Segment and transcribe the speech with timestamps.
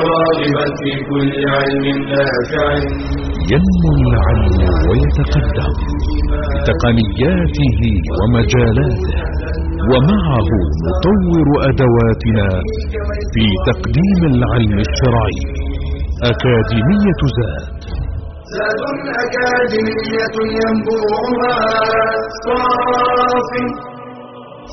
[0.00, 2.68] راغبا في كل علم نافع
[3.52, 4.56] ينمو العلم
[4.88, 5.72] ويتقدم.
[6.54, 7.80] بتقنياته
[8.18, 9.16] ومجالاته.
[9.90, 10.50] ومعه
[10.86, 12.48] نطور أدواتنا
[13.32, 15.40] في تقديم العلم الشرعي.
[16.30, 17.76] أكاديمية زاد.
[18.56, 18.80] زاد
[19.24, 21.56] أكاديمية ينبوعها
[22.44, 23.50] صاف.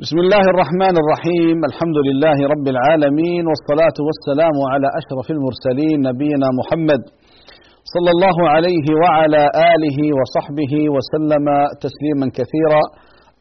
[0.00, 1.56] بسم الله الرحمن الرحيم.
[1.70, 7.02] الحمد لله رب العالمين والصلاة والسلام على أشرف المرسلين نبينا محمد
[7.94, 9.42] صلى الله عليه وعلى
[9.72, 11.46] آله وصحبه وسلم
[11.84, 12.82] تسليما كثيرا.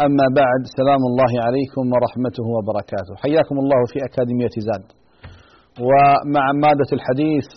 [0.06, 3.14] أما بعد سلام الله عليكم ورحمته وبركاته.
[3.23, 4.86] حياكم الله في أكاديمية زاد.
[5.90, 7.47] ومع مادة الحديث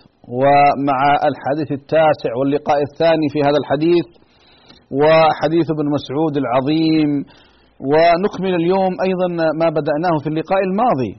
[0.42, 4.06] ومع الحديث التاسع واللقاء الثاني في هذا الحديث
[5.00, 7.11] وحديث ابن مسعود العظيم
[7.90, 9.28] ونكمل اليوم أيضا
[9.60, 11.12] ما بدأناه في اللقاء الماضي.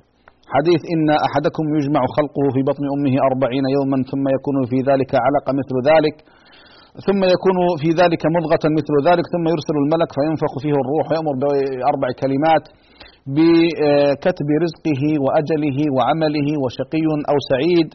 [0.55, 5.51] حديث إن أحدكم يجمع خلقه في بطن أمه أربعين يوما ثم يكون في ذلك علقة
[5.59, 6.15] مثل ذلك
[7.07, 12.09] ثم يكون في ذلك مضغة مثل ذلك ثم يرسل الملك فينفخ فيه الروح ويأمر بأربع
[12.21, 12.63] كلمات
[13.37, 17.89] بكتب رزقه وأجله وعمله وشقي أو سعيد.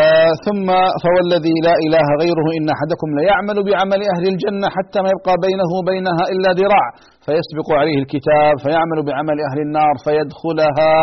[0.00, 0.66] آه ثم
[1.02, 6.24] فوالذي لا إله غيره إن أحدكم ليعمل بعمل أهل الجنة حتى ما يبقى بينه وبينها
[6.32, 6.86] إلا ذراع.
[7.26, 10.94] فيسبق عليه الكتاب فيعمل بعمل أهل النار فيدخلها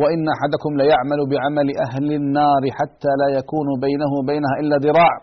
[0.00, 5.14] وإن أحدكم ليعمل بعمل أهل النار حتى لا يكون بينه وبينها إلا ذراع.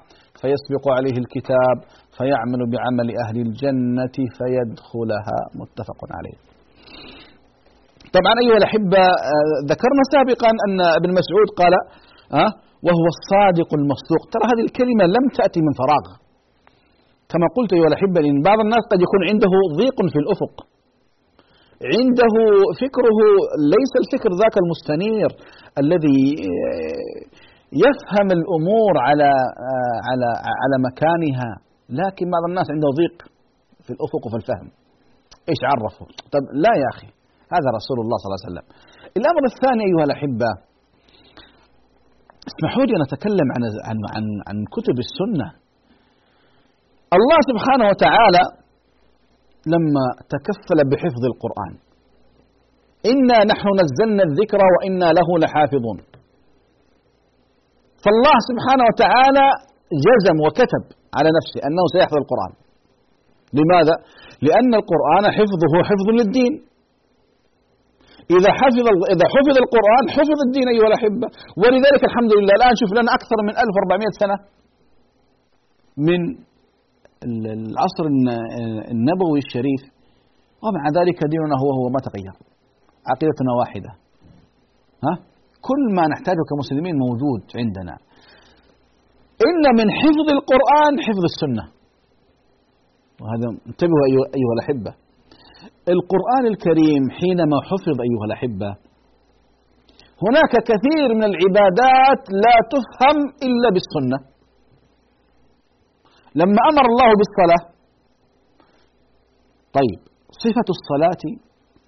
[0.42, 1.78] فيسبق عليه الكتاب
[2.18, 5.40] فيعمل بعمل أهل الجنة فيدخلها.
[5.62, 6.38] متفق عليه.
[8.18, 9.03] طبعا أيها الأحبة
[9.72, 11.73] ذكرنا سابقا أن ابن مسعود قال
[12.42, 12.52] أه
[12.86, 14.24] وهو الصادق المصدوق.
[14.34, 16.06] ترى هذه الكلمة لم تأتي من فراغ.
[17.31, 20.55] كما قلت أيها الأحبة إن بعض الناس قد يكون عنده ضيق في الأفق.
[21.93, 22.35] عنده
[22.83, 23.19] فكره
[23.75, 25.29] ليس الفكر ذاك المستنير
[25.81, 26.19] الذي
[27.85, 29.29] يفهم الأمور على
[30.07, 30.29] على
[30.61, 31.51] على مكانها.
[32.01, 33.17] لكن بعض الناس عنده ضيق
[33.85, 34.67] في الأفق وفي الفهم.
[35.49, 37.09] إيش عرفه؟ طب لا يا أخي
[37.55, 38.67] هذا رسول الله صلى الله عليه وسلم.
[39.19, 40.49] الأمر الثاني أيها الأحبة
[42.49, 45.47] اسمحوا لي أن أتكلم عن عن عن, عن كتب السنة.
[47.16, 48.44] الله سبحانه وتعالى
[49.73, 51.73] لما تكفل بحفظ القرآن
[53.12, 55.97] إنا نحن نزلنا الذكر وإنا له لحافظون.
[58.03, 59.45] فالله سبحانه وتعالى
[60.07, 60.84] جزم وكتب
[61.18, 62.53] على نفسه أنه سيحفظ القرآن.
[63.57, 63.95] لماذا؟
[64.47, 66.53] لأن القرآن حفظه حفظ للدين
[68.38, 71.28] إذا حفظ إذا حفظ القرآن حفظ الدين أيها الأحبة
[71.62, 74.38] ولذلك الحمد لله الآن شوف لنا أكثر من 1400 سنة
[76.07, 76.22] من
[77.25, 78.05] العصر
[78.94, 79.81] النبوي الشريف
[80.63, 82.35] ومع ذلك ديننا هو هو ما تغير.
[83.11, 83.91] عقيدتنا واحدة.
[85.05, 85.13] ها؟
[85.67, 87.95] كل ما نحتاجه كمسلمين موجود عندنا.
[89.47, 91.66] إن من حفظ القرآن حفظ السنة.
[93.22, 94.06] وهذا انتبهوا
[94.38, 94.91] أيها الأحبة.
[95.95, 98.72] القرآن الكريم حينما حفظ أيها الأحبة
[100.25, 103.17] هناك كثير من العبادات لا تفهم
[103.47, 104.17] إلا بالسنة.
[106.40, 107.64] لما أمر الله بالصلاة.
[109.78, 110.00] طيب
[110.44, 111.24] صفة الصلاة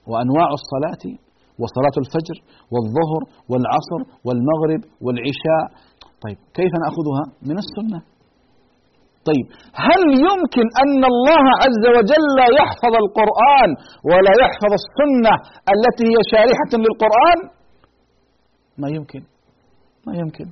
[0.10, 1.04] وأنواع الصلاة
[1.62, 2.38] وصلاة الفجر
[2.74, 3.22] والظهر
[3.52, 5.66] والعصر والمغرب والعشاء.
[6.24, 8.00] طيب كيف نأخذها؟ من السنة.
[9.30, 9.46] طيب
[9.88, 13.70] هل يمكن أن الله عز وجل يحفظ القرآن
[14.10, 15.34] ولا يحفظ السنة
[15.74, 17.40] التي هي شارحة للقرآن؟
[18.81, 19.22] ما يمكن.
[20.08, 20.48] ما يمكن.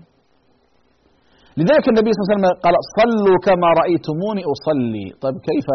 [1.59, 5.07] لذلك النبي صلى الله عليه وسلم قال صلوا كما رأيتموني أصلي.
[5.23, 5.67] طيب كيف؟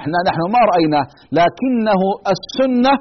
[0.00, 1.00] إحنا نحن ما رأينا
[1.40, 2.00] لكنه
[2.34, 2.92] السنة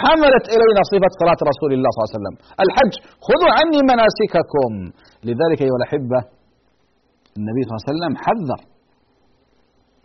[0.00, 2.34] حملت إلينا صفة صلاة رسول الله صلى الله عليه وسلم.
[2.64, 2.92] الحج
[3.26, 4.72] خذوا عني مناسككم.
[5.28, 6.20] لذلك أيها الأحبة
[7.38, 8.60] النبي صلى الله عليه وسلم حذر.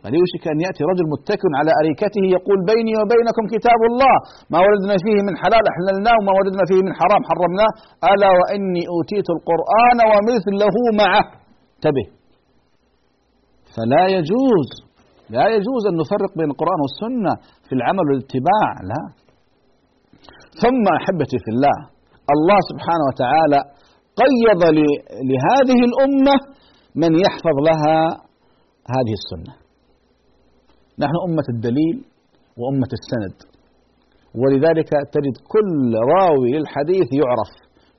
[0.04, 4.15] بل يوشك أن يأتي رجل متكئ على أريكته يقول بيني وبينكم كتاب الله
[4.54, 7.71] ما وجدنا فيه من حلال أحللناه وما وجدنا فيه من حرام حرمناه.
[8.12, 11.25] ألا وإني أوتيت القرآن ومثله معه.
[11.85, 12.05] انتبه.
[13.75, 14.69] فلا يجوز
[15.29, 17.33] لا يجوز أن نفرق بين القرآن والسنة
[17.67, 19.01] في العمل والاتباع لا.
[20.61, 21.77] ثم أحبتي في الله
[22.35, 23.59] الله سبحانه وتعالى
[24.23, 24.63] قيض
[25.31, 26.35] لهذه الأمة
[26.95, 27.97] من يحفظ لها
[28.95, 29.53] هذه السنة.
[30.99, 31.97] نحن أمة الدليل
[32.59, 33.37] وأمة السند.
[34.41, 37.51] ولذلك تجد كل راوي للحديث يعرف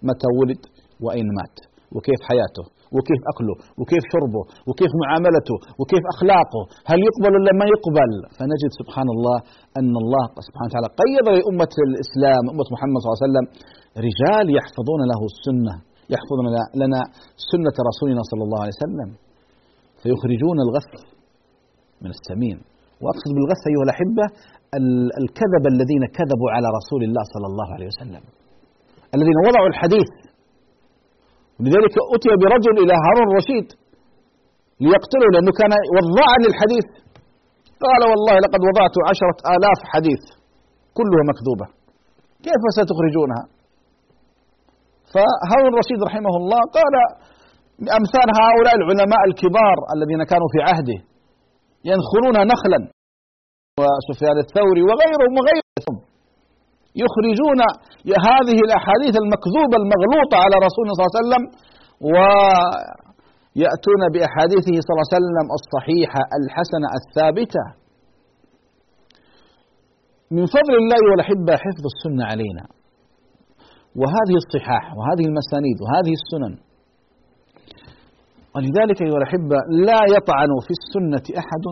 [0.02, 0.62] متى ولد
[1.00, 1.56] وأين مات
[1.92, 2.75] وكيف حياته.
[2.94, 9.08] وكيف أكله وكيف شربه وكيف معاملته وكيف أخلاقه هل يقبل ولا ما يقبل؟ فنجد سبحان
[9.14, 9.36] الله
[9.80, 13.46] أن الله سبحانه وتعالى قيض لأمة الإسلام أمة محمد صلى الله عليه وسلم.
[14.08, 15.74] رجال يحفظون له السنة
[16.14, 16.46] يحفظون
[16.82, 17.00] لنا
[17.52, 19.08] سنة رسولنا صلى الله عليه وسلم.
[20.02, 20.92] فيخرجون الغث
[22.04, 22.58] من السمين.
[23.02, 24.26] وأقصد بالغث أيها الأحبة
[25.22, 28.22] الكذب الذين كذبوا على رسول الله صلى الله عليه وسلم.
[29.16, 30.10] الذين وضعوا الحديث
[31.58, 33.67] ولذلك أتي برجل إلى هارون الرشيد
[34.85, 36.87] ليقتله لأنه كان وضاعا للحديث.
[37.85, 40.23] قال والله لقد وضعت عشرة آلاف حديث
[40.99, 41.67] كلها مكذوبة
[42.47, 43.44] كيف ستخرجونها؟
[45.12, 46.94] فهارون الرشيد رحمه الله قال
[47.99, 50.99] أمثال هؤلاء العلماء الكبار الذين كانوا في عهده
[51.91, 52.81] ينخلون نخلا
[53.81, 55.97] وسفيان الثوري وغيرهم وغيرهم.
[57.04, 57.60] يخرجون
[58.31, 61.43] هذه الأحاديث المكذوبة المغلوطة على رسولنا صلى الله عليه وسلم
[63.56, 67.64] ويأتون بأحاديثه صلى الله عليه وسلم الصحيحة الحسنة الثابتة.
[70.37, 72.64] من فضل الله والأحبة حفظ السنة علينا.
[74.00, 76.54] وهذه الصحاح وهذه المسانيد وهذه السنن.
[78.54, 79.58] ولذلك أيها الأحبة
[79.88, 81.64] لا يطعن في السنة أحد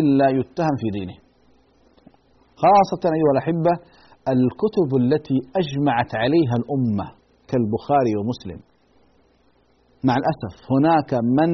[0.00, 1.16] إلا يتهم في دينه.
[2.62, 3.72] خاصة أيها الأحبة
[4.34, 7.06] الكتب التي أجمعت عليها الأمة
[7.50, 8.60] كالبخاري ومسلم.
[10.06, 11.50] مع الأسف هناك من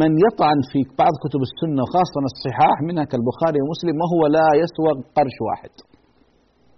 [0.00, 5.36] من يطعن في بعض كتب السنة وخاصة الصحاح منها كالبخاري ومسلم وهو لا يسوى قرش
[5.48, 5.74] واحد.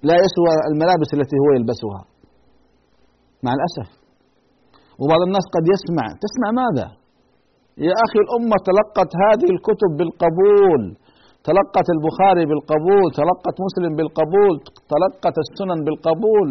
[0.09, 2.01] لا يسوى الملابس التي هو يلبسها.
[3.45, 3.89] مع الأسف.
[5.01, 6.07] وبعض الناس قد يسمع.
[6.25, 6.89] تسمع ماذا؟
[7.89, 10.83] يا أخي الأمة تلقت هذه الكتب بالقبول.
[11.49, 14.55] تلقت البخاري بالقبول تلقت مسلم بالقبول
[14.95, 16.49] تلقت السنن بالقبول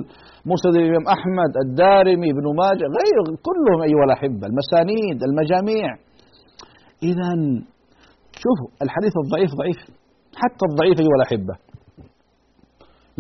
[0.52, 3.18] مسند الإمام أحمد الدارمي ابن ماجه غير
[3.48, 5.90] كلهم أيها الأحبة المسانيد المجاميع.
[7.10, 7.30] إذا
[8.44, 9.80] شوفوا الحديث الضعيف ضعيف
[10.42, 11.56] حتى الضعيف أيها الأحبة.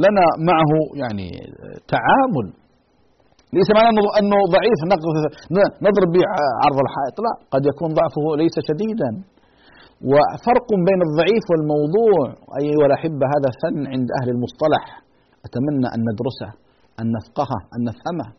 [0.04, 0.72] لنا معه
[1.02, 1.28] يعني
[1.94, 2.48] تعامل.
[3.58, 3.90] ليس معنى
[4.20, 4.80] أنه ضعيف
[5.86, 6.24] نضرب به
[6.64, 9.12] عرض الحائط لا قد يكون ضعفه ليس شديدا.
[10.11, 12.21] وفرق بين الضعيف والموضوع.
[12.61, 14.83] أيها الأحبة هذا فن عند أهل المصطلح.
[15.45, 16.51] أتمنى أن ندرسه
[17.00, 18.29] أن نفقهه أن نفهمه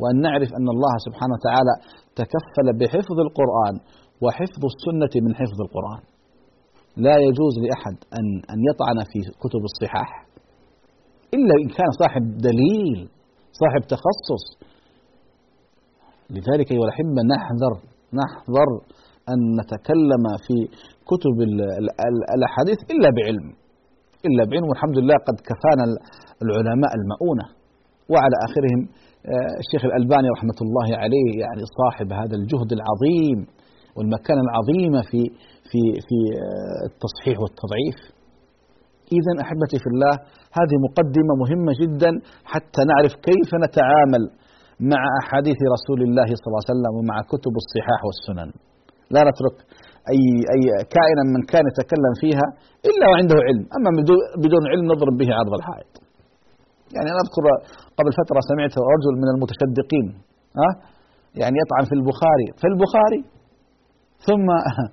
[0.00, 1.74] وأن نعرف أن الله سبحانه وتعالى
[2.20, 3.74] تكفل بحفظ القرآن
[4.22, 6.02] وحفظ السنة من حفظ القرآن.
[7.06, 10.10] لا يجوز لأحد أن أن يطعن في كتب الصحاح
[11.34, 13.08] إلا إن كان صاحب دليل
[13.62, 14.44] صاحب تخصص.
[16.30, 17.74] لذلك أيها الأحبة نحذر
[18.20, 18.70] نحذر
[19.32, 20.56] أن نتكلم في
[21.10, 21.36] كتب
[22.36, 23.46] الأحاديث إلا بعلم.
[24.28, 24.66] إلا بعلم.
[24.70, 25.84] والحمد لله قد كفانا
[26.44, 27.46] العلماء المؤونة.
[28.12, 28.80] وعلى آخرهم
[29.34, 33.38] آه، الشيخ الألباني رحمة الله عليه يعني صاحب هذا الجهد العظيم
[33.96, 35.20] والمكانة العظيمة في
[35.70, 37.98] في في آه، التصحيح والتضعيف.
[39.18, 40.14] إذا أحبتي في الله
[40.58, 42.10] هذه مقدمة مهمة جدا
[42.52, 44.22] حتى نعرف كيف نتعامل
[44.92, 48.50] مع أحاديث رسول الله صلى الله عليه وسلم ومع كتب الصحاح والسنن.
[49.14, 49.56] لا نترك
[50.12, 50.22] أي
[50.54, 50.62] أي
[50.94, 52.46] كائنا من كان يتكلم فيها
[52.90, 53.64] إلا وعنده علم.
[53.76, 53.90] أما
[54.44, 55.92] بدون علم نضرب به عرض الحائط.
[56.94, 57.44] يعني أنا أذكر
[57.98, 60.06] قبل فترة سمعت رجل من المتشدقين
[60.60, 60.70] ها؟
[61.40, 62.48] يعني يطعن في البخاري.
[62.60, 63.20] في البخاري.
[64.28, 64.46] ثم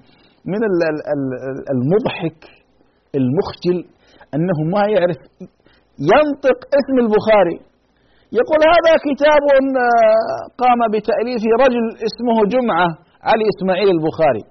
[0.54, 0.62] من
[1.74, 2.40] المضحك
[3.20, 3.78] المخجل
[4.36, 5.20] أنه ما يعرف
[6.12, 7.58] ينطق اسم البخاري.
[8.40, 9.44] يقول هذا كتاب
[10.62, 12.90] قام بتأليفه رجل اسمه جمعة.
[13.30, 14.44] علي إسماعيل البخاري.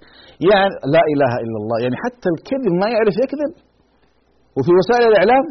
[0.50, 1.76] يعني لا إله إلا الله.
[1.84, 3.52] يعني حتى الكذب ما يعرف يكذب.
[4.56, 5.44] وفي وسائل الإعلام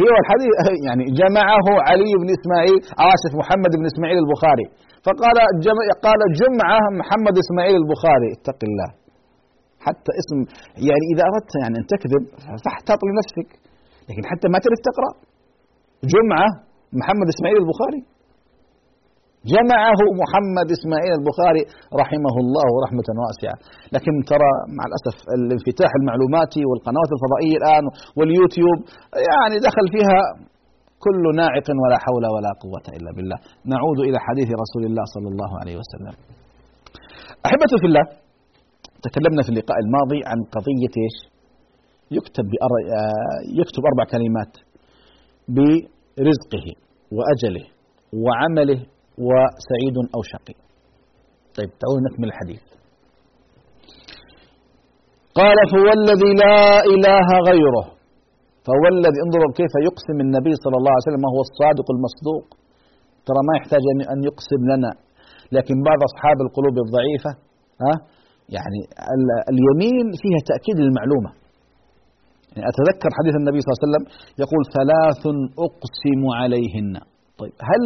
[0.00, 0.50] هي الحديث
[0.88, 2.78] يعني جمعه علي بن إسماعيل
[3.12, 4.66] آسف محمد بن إسماعيل البخاري.
[5.06, 8.28] فقال جمع قال جمعة محمد إسماعيل البخاري.
[8.36, 8.90] اتق الله.
[9.86, 10.38] حتى اسم
[10.88, 12.24] يعني إذا أردت يعني أن تكذب
[12.64, 13.48] فاحتاط لنفسك.
[14.08, 15.12] لكن حتى ما تعرف تقرأ.
[16.14, 16.48] جمعة
[17.00, 18.00] محمد إسماعيل البخاري.
[19.54, 21.62] جمعه محمد إسماعيل البخاري
[22.02, 23.56] رحمه الله رحمة واسعة،
[23.94, 27.84] لكن ترى مع الأسف الانفتاح المعلوماتي والقنوات الفضائية الآن
[28.18, 28.78] واليوتيوب
[29.30, 30.18] يعني دخل فيها
[31.04, 33.38] كل ناعق ولا حول ولا قوة إلا بالله،
[33.72, 36.14] نعود إلى حديث رسول الله صلى الله عليه وسلم.
[37.46, 38.04] أحبتي في الله،
[39.06, 41.16] تكلمنا في اللقاء الماضي عن قضية إيش؟
[42.18, 42.46] يكتب
[43.60, 44.52] يكتب أربع كلمات
[45.56, 46.66] برزقه
[47.16, 47.66] وأجله
[48.24, 48.80] وعمله
[49.26, 50.56] وسعيد أو شقي.
[51.56, 52.62] طيب تعالوا نكمل الحديث.
[55.40, 56.58] قال فهو الذي لا
[56.94, 57.86] إله غيره
[58.66, 62.46] فوالذي انظروا كيف يقسم النبي صلى الله عليه وسلم وهو الصادق المصدوق.
[63.26, 64.92] ترى ما يحتاج أن يقسم لنا.
[65.56, 67.32] لكن بعض أصحاب القلوب الضعيفة
[67.84, 67.94] ها
[68.56, 68.80] يعني
[69.52, 71.30] اليمين فيها تأكيد للمعلومة.
[72.54, 74.04] يعني أتذكر حديث النبي صلى الله عليه وسلم
[74.42, 75.22] يقول ثلاث
[75.66, 76.94] أقسم عليهن.
[77.40, 77.82] طيب هل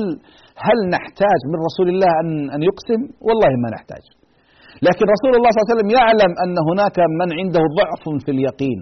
[0.67, 4.05] هل نحتاج من رسول الله أن أن يقسم؟ والله ما نحتاج.
[4.87, 8.81] لكن رسول الله صلى الله عليه وسلم يعلم أن هناك من عنده ضعف في اليقين.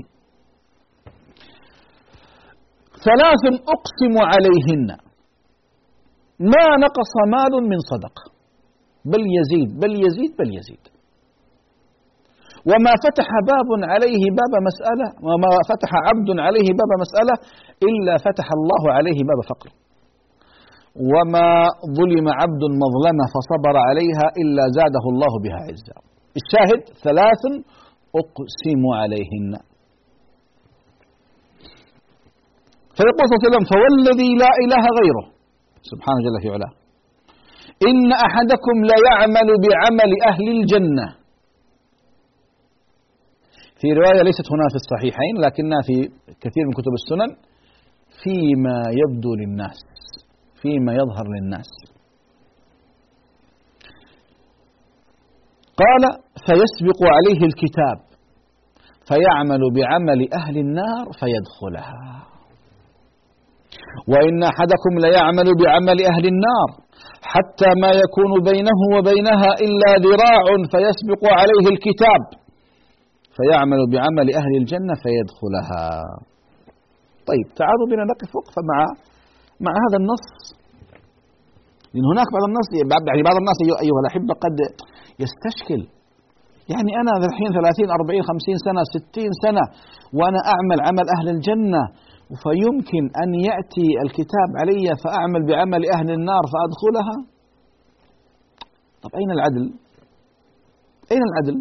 [3.08, 4.88] ثلاث أقسم عليهن
[6.52, 8.24] ما نقص مال من صدقة
[9.12, 10.84] بل يزيد بل يزيد بل يزيد
[12.70, 17.34] وما فتح باب عليه باب مسألة وما فتح عبد عليه باب مسألة
[17.88, 19.70] إلا فتح الله عليه باب فقر
[20.96, 21.48] وما
[21.98, 25.96] ظلم عبد مظلمة فصبر عليها إلا زاده الله بها عزا
[26.40, 27.42] الشاهد ثلاث
[28.20, 29.52] أقسم عليهن.
[32.96, 35.24] فيقول صلى الله عليه وسلم فوالذي لا إله غيره.
[35.90, 36.72] سبحانه جل في علاه.
[37.88, 41.06] إن أحدكم ليعمل بعمل أهل الجنة.
[43.80, 45.96] في رواية ليست هنا في الصحيحين لكنها في
[46.44, 47.30] كثير من كتب السنن
[48.22, 49.91] فيما يبدو للناس.
[50.62, 51.70] فيما يظهر للناس.
[55.82, 56.02] قال
[56.46, 57.98] فيسبق عليه الكتاب
[59.08, 62.32] فيعمل بعمل أهل النار فيدخلها.
[64.12, 66.68] وإن أحدكم ليعمل بعمل أهل النار
[67.32, 72.22] حتى ما يكون بينه وبينها إلا ذراع فيسبق عليه الكتاب
[73.36, 75.86] فيعمل بعمل أهل الجنة فيدخلها.
[77.30, 78.78] طيب تعالوا بنا نقف وقفة مع
[79.66, 80.26] مع هذا النص.
[81.92, 82.66] لأن هناك بعض الناس
[83.10, 84.56] يعني بعض الناس أيها الأحبة قد
[85.24, 85.80] يستشكل.
[86.72, 89.64] يعني أنا الحين 30 40 50 سنة 60 سنة
[90.18, 91.82] وأنا أعمل عمل أهل الجنة
[92.44, 97.16] فيمكن أن يأتي الكتاب علي فأعمل بعمل أهل النار فأدخلها؟
[99.02, 99.64] طب أين العدل؟
[101.12, 101.56] أين العدل؟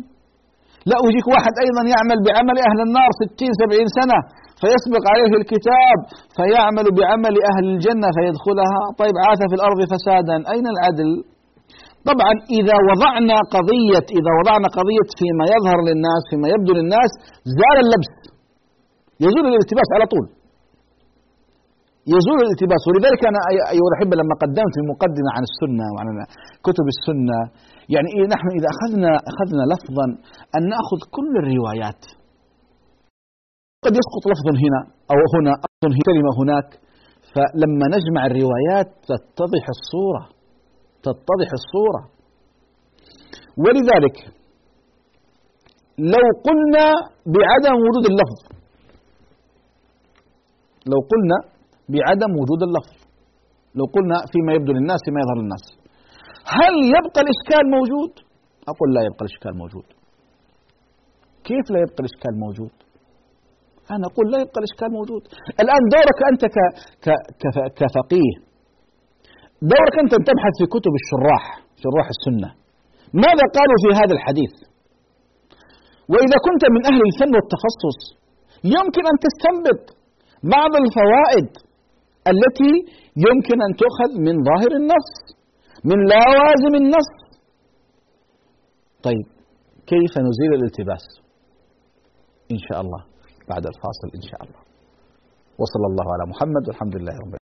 [0.89, 4.17] لا ويجيك واحد أيضا يعمل بعمل أهل النار 60 70 سنة
[4.62, 5.98] فيسبق عليه الكتاب
[6.38, 8.82] فيعمل بعمل أهل الجنة فيدخلها.
[9.01, 10.38] طيب عاث في الأرض فسادا.
[10.53, 11.12] أين العدل؟
[12.10, 17.12] طبعا إذا وضعنا قضية إذا وضعنا قضية فيما يظهر للناس فيما يبدو للناس
[17.60, 18.13] زال اللبس.
[19.25, 20.25] يزول الالتباس على طول.
[22.15, 22.82] يزول الالتباس.
[22.88, 23.39] ولذلك أنا
[23.74, 26.08] أيها الأحبة لما قدمت المقدمة عن السنة وعن
[26.68, 27.39] كتب السنة
[27.94, 30.08] يعني إيه نحن إذا أخذنا أخذنا لفظا
[30.56, 32.03] أن نأخذ كل الروايات.
[33.84, 36.70] قد يسقط لفظ هنا أو هنا أو كلمة هناك.
[37.34, 40.24] فلما نجمع الروايات تتضح الصورة
[41.06, 42.02] تتضح الصورة.
[43.64, 44.18] ولذلك
[46.14, 46.86] لو قلنا
[47.38, 48.40] بعدم وجود اللفظ
[50.92, 51.38] لو قلنا
[51.96, 52.96] بعدم وجود اللفظ
[53.76, 55.66] لو قلنا فيما يبدو للناس فيما يظهر للناس
[56.58, 58.12] هل يبقى الإشكال موجود؟
[58.72, 59.86] أقول لا يبقى الإشكال موجود.
[61.44, 62.74] كيف لا يبقى الإشكال موجود؟
[63.96, 65.24] أنا أقول لا يبقى الإشكال موجود.
[65.64, 66.58] الآن دورك أنت ك
[67.06, 67.08] ك
[67.80, 68.34] كفقيه.
[69.74, 71.44] دورك أنت أن تبحث في كتب الشراح
[71.84, 72.50] شراح السنة.
[73.26, 74.54] ماذا قالوا في هذا الحديث؟
[76.12, 78.00] وإذا كنت من أهل الفن والتخصص
[78.78, 79.84] يمكن أن تستنبط
[80.56, 81.50] بعض الفوائد
[82.34, 82.74] التي
[83.28, 85.12] يمكن أن تؤخذ من ظاهر النص
[85.90, 87.12] من لوازم النص.
[89.04, 89.28] طيب
[89.92, 91.06] كيف نزيل الالتباس؟
[92.52, 93.11] إن شاء الله.
[93.53, 94.62] بعد الفاصل إن شاء الله.
[95.62, 97.39] وصلى الله على محمد والحمد لله رب العالمين.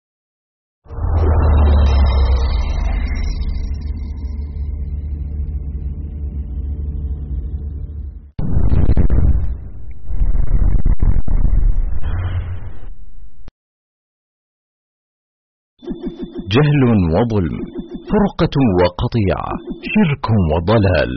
[16.54, 16.82] جهل
[17.14, 17.56] وظلم
[18.12, 19.52] فرقة وقطيعة
[19.94, 21.12] شرك وضلال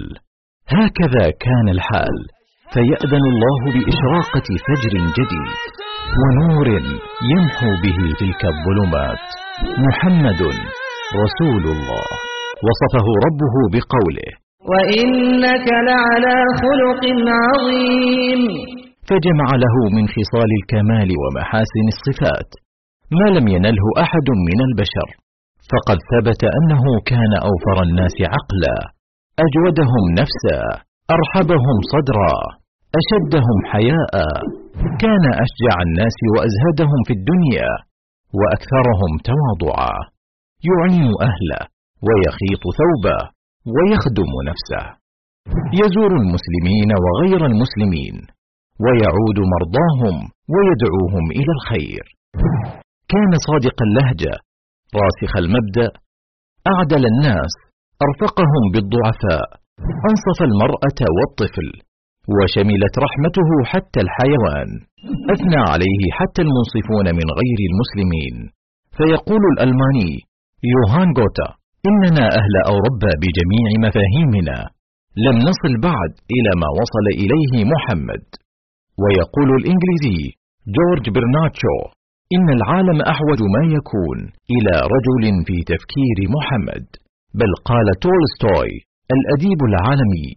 [0.78, 2.37] هكذا كان الحال.
[2.74, 5.52] فيأذن الله بإشراقة فجر جديد
[6.22, 6.68] ونور
[7.34, 9.24] يمحو به تلك الظلمات.
[9.86, 10.42] محمد
[11.24, 12.06] رسول الله.
[12.66, 14.30] وصفه ربه بقوله.
[14.72, 17.04] وإنك لعلى خلق
[17.44, 18.42] عظيم.
[19.10, 22.50] فجمع له من خصال الكمال ومحاسن الصفات.
[23.12, 25.08] ما لم ينله أحد من البشر.
[25.72, 28.78] فقد ثبت أنه كان أوفر الناس عقلا.
[29.46, 30.87] أجودهم نفسا.
[31.16, 32.36] أرحبهم صدرا
[33.00, 34.14] أشدهم حياء
[35.04, 37.70] كان أشجع الناس وأزهدهم في الدنيا
[38.40, 39.96] وأكثرهم تواضعا
[40.70, 41.62] يعين أهله
[42.06, 43.20] ويخيط ثوبه
[43.76, 44.84] ويخدم نفسه.
[45.82, 48.16] يزور المسلمين وغير المسلمين
[48.84, 50.16] ويعود مرضاهم
[50.54, 52.06] ويدعوهم إلى الخير.
[53.14, 54.34] كان صادق اللهجة
[55.02, 55.90] راسخ المبدأ
[56.74, 57.54] أعدل الناس
[58.06, 59.67] أرفقهم بالضعفاء.
[60.10, 61.68] أنصف المرأة والطفل
[62.36, 64.70] وشملت رحمته حتى الحيوان.
[65.34, 68.36] أثنى عليه حتى المنصفون من غير المسلمين.
[68.98, 70.12] فيقول الألماني
[70.74, 71.50] يوهان غوتا
[71.90, 74.60] إننا أهل اوروبا بجميع مفاهيمنا.
[75.26, 78.26] لم نصل بعد إلى ما وصل إليه محمد.
[79.02, 80.20] ويقول الإنجليزي
[80.78, 81.78] جورج برناتشو
[82.36, 84.20] إن العالم أحوج ما يكون
[84.56, 86.86] إلى رجل في تفكير محمد.
[87.40, 90.28] بل قال تولستوي الأديب العالمي.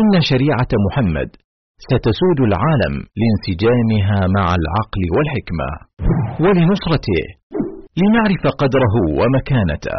[0.00, 1.30] إن شريعة محمد
[1.88, 5.68] ستسود العالم لانسجامها مع العقل والحكمة.
[6.44, 7.22] ولنصرته
[8.00, 9.98] لنعرف قدره ومكانته.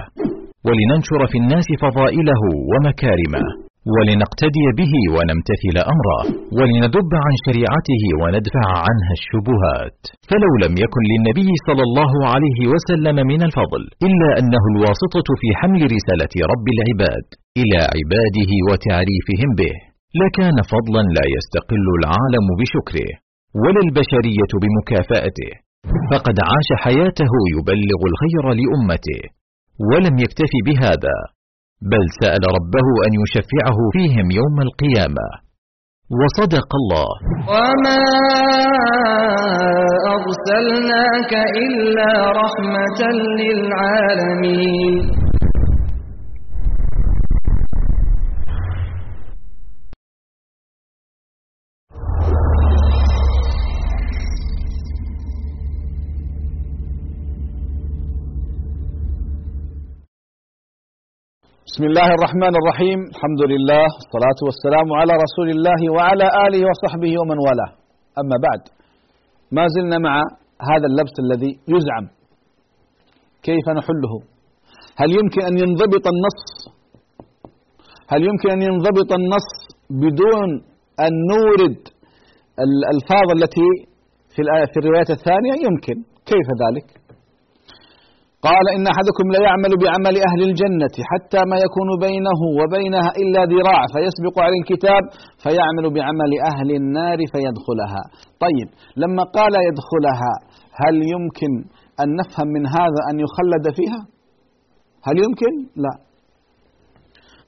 [0.65, 3.43] ولننشر في الناس فضائله ومكارمه.
[3.93, 6.21] ولنقتدي به ونمتثل أمره
[6.57, 9.99] ولندب عن شريعته وندفع عنها الشبهات.
[10.29, 15.81] فلو لم يكن للنبي صلى الله عليه وسلم من الفضل إلا أنه الواسطة في حمل
[15.97, 17.25] رسالة رب العباد
[17.61, 19.75] إلى عباده وتعريفهم به.
[20.21, 23.11] لكان فضلا لا يستقل العالم بشكره
[23.63, 25.51] ولا البشرية بمكافأته.
[26.11, 29.21] فقد عاش حياته يبلغ الخير لأمته
[29.89, 31.15] ولم يكتف بهذا.
[31.81, 35.27] بل سأل ربه أن يشفعه فيهم يوم القيامة.
[36.19, 37.09] وصدق الله.
[37.53, 38.01] وما
[40.17, 41.33] أرسلناك
[41.65, 42.11] إلا
[42.41, 43.01] رحمة
[43.41, 45.30] للعالمين.
[61.71, 62.99] بسم الله الرحمن الرحيم.
[63.13, 67.71] الحمد لله والصلاة والسلام على رسول الله وعلى آله وصحبه ومن والاه.
[68.21, 68.61] أما بعد
[69.57, 70.15] ما زلنا مع
[70.69, 72.05] هذا اللبس الذي يزعم.
[73.47, 74.13] كيف نحله؟
[75.01, 76.41] هل يمكن أن ينضبط النص؟
[78.11, 79.49] هل يمكن أن ينضبط النص
[80.03, 80.49] بدون
[81.05, 81.79] أن نورد
[82.65, 83.69] الألفاظ التي
[84.33, 85.97] في في الرواية الثانية؟ يمكن.
[86.31, 86.87] كيف ذلك؟
[88.47, 94.35] قال إن أحدكم ليعمل بعمل أهل الجنة حتى ما يكون بينه وبينها إلا ذراع فيسبق
[94.45, 95.03] عليه الكتاب
[95.43, 98.03] فيعمل بعمل أهل النار فيدخلها.
[98.45, 98.67] طيب
[99.03, 100.33] لما قال يدخلها
[100.81, 101.51] هل يمكن
[102.01, 104.01] أن نفهم من هذا أن يخلد فيها؟
[105.07, 105.93] هل يمكن؟ لا.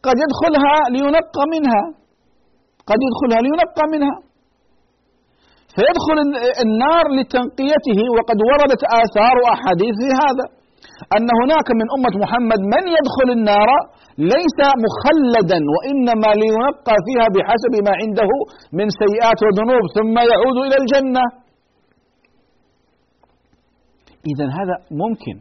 [0.06, 1.84] قد يدخلها لينقى منها.
[2.90, 4.18] قد يدخلها لينقى منها.
[5.76, 6.18] فيدخل
[6.66, 10.63] النار لتنقيته وقد وردت آثار وأحاديث في هذا.
[11.16, 13.70] أن هناك من أمة محمد من يدخل النار
[14.34, 18.32] ليس مخلدا وإنما لينقى فيها بحسب ما عنده
[18.80, 21.24] من سيئات وذنوب ثم يعود إلى الجنة.
[24.32, 25.36] إذا هذا ممكن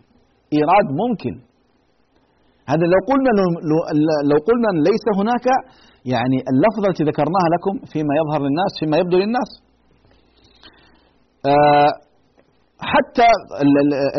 [0.56, 1.34] إيراد ممكن.
[2.70, 3.30] هذا لو قلنا
[4.30, 5.46] لو قلنا ليس هناك
[6.14, 9.50] يعني اللفظة التي ذكرناها لكم فيما يظهر للناس فيما يبدو للناس.
[11.46, 11.92] آه
[12.92, 13.28] حتى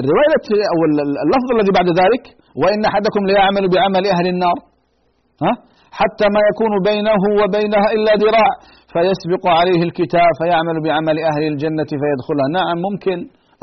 [0.01, 0.79] الرواية أو
[1.25, 2.23] اللفظ الذي بعد ذلك
[2.61, 4.57] وإن أحدكم ليعمل بعمل أهل النار
[5.43, 5.53] ها؟
[5.99, 8.49] حتى ما يكون بينه وبينها إلا ذراع
[8.93, 12.47] فيسبق عليه الكتاب فيعمل بعمل أهل الجنة فيدخلها.
[12.59, 13.17] نعم ممكن.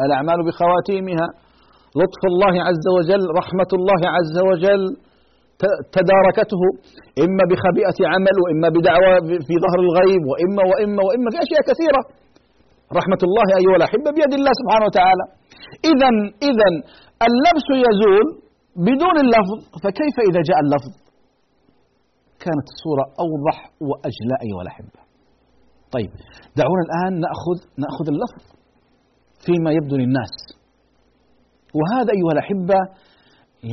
[0.04, 1.28] الأعمال بخواتيمها.
[2.00, 4.82] لطف الله عز وجل رحمة الله عز وجل
[5.96, 6.62] تداركته.
[7.24, 9.12] إما بخبيئة عمل وإما بدعوة
[9.46, 12.02] في ظهر الغيب وإما وإما وإما في أشياء كثيرة.
[12.98, 15.24] رحمة الله أيها الأحبة بيد الله سبحانه وتعالى.
[15.90, 16.10] إذا
[16.50, 16.68] إذا
[17.28, 18.26] اللبس يزول
[18.88, 20.92] بدون اللفظ فكيف إذا جاء اللفظ؟
[22.44, 23.56] كانت الصورة أوضح
[23.88, 25.00] وأجلاء أيها الأحبة.
[25.94, 26.10] طيب
[26.60, 28.44] دعونا الآن نأخذ نأخذ اللفظ
[29.46, 30.34] فيما يبدو للناس.
[31.78, 32.78] وهذا أيها الأحبة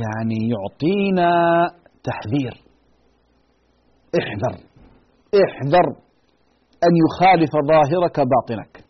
[0.02, 1.30] يعني يعطينا
[2.08, 2.54] تحذير.
[4.18, 4.54] احذر
[5.44, 5.86] احذر
[6.86, 8.87] أن يخالف ظاهرك باطنك.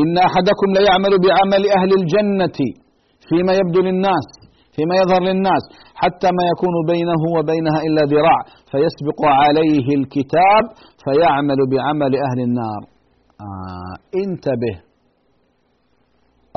[0.00, 2.58] إن أحدكم ليعمل بعمل أهل الجنة
[3.28, 4.28] فيما يبدو للناس
[4.76, 10.64] فيما يظهر للناس حتى ما يكون بينه وبينها إلا ذراع فيسبق عليه الكتاب
[11.04, 12.82] فيعمل بعمل أهل النار.
[13.46, 14.76] آه انتبه.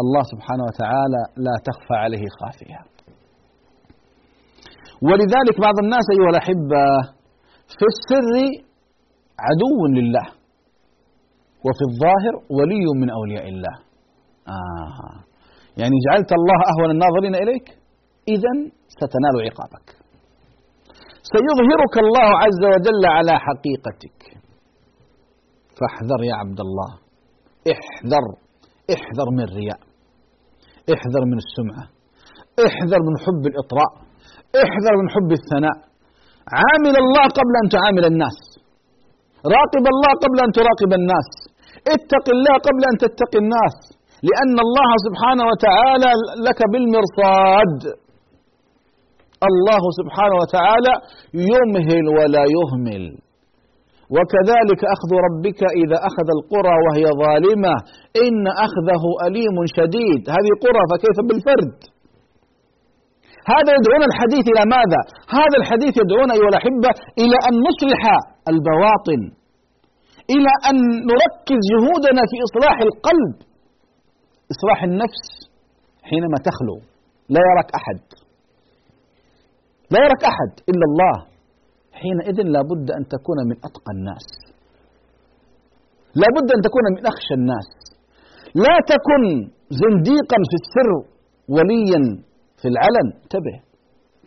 [0.02, 2.80] الله سبحانه وتعالى لا تخفى عليه خافية.
[5.08, 6.84] ولذلك بعض الناس أيها الأحبة
[7.78, 8.34] في السر
[9.46, 10.28] عدو لله.
[11.66, 13.76] وفي الظاهر ولي من أولياء الله.
[14.48, 15.18] آه.
[15.82, 17.68] يعني جعلت الله أهون الناظرين إليك؟
[18.28, 18.54] إذا
[18.88, 19.88] ستنال عقابك.
[21.34, 24.20] سيظهرك الله عز وجل على حقيقتك.
[25.78, 26.92] فاحذر يا عبد الله.
[27.74, 28.26] احذر.
[28.96, 29.80] احذر من الرياء.
[30.94, 31.86] احذر من السمعة.
[32.68, 33.92] احذر من حب الإطراء.
[34.64, 35.78] احذر من حب الثناء.
[36.60, 38.40] عامل الله قبل أن تعامل الناس.
[39.56, 41.30] راقب الله قبل أن تراقب الناس.
[41.94, 43.78] اتق الله قبل أن تتقي الناس.
[44.30, 46.12] لأن الله سبحانه وتعالى
[46.48, 47.80] لك بالمرصاد.
[49.50, 50.94] الله سبحانه وتعالى
[51.54, 53.06] يمهل ولا يهمل.
[54.16, 57.76] وكذلك أخذ ربك إذا أخذ القرى وهي ظالمة.
[58.26, 60.22] إن أخذه أليم شديد.
[60.36, 61.78] هذه قرى فكيف بالفرد؟
[63.54, 65.02] هذا يدعونا الحديث إلى ماذا؟
[65.40, 66.92] هذا الحديث يدعونا أيها الأحبة
[67.24, 68.02] إلى أن نصلح
[68.52, 69.22] البواطن.
[70.34, 70.78] إلى أن
[71.12, 73.36] نركز جهودنا في إصلاح القلب.
[74.54, 75.26] إصلاح النفس
[76.10, 76.78] حينما تخلو.
[77.30, 78.02] لا يراك أحد.
[79.92, 81.16] لا يراك أحد إلا الله.
[82.00, 84.28] حينئذ لا بد أن تكون من أتقى الناس.
[86.22, 87.70] لا بد أن تكون من أخشى الناس.
[88.66, 89.24] لا تكن
[89.84, 90.90] زنديقا في السر
[91.56, 92.02] وليا
[92.62, 93.08] في العلن.
[93.24, 93.56] انتبه.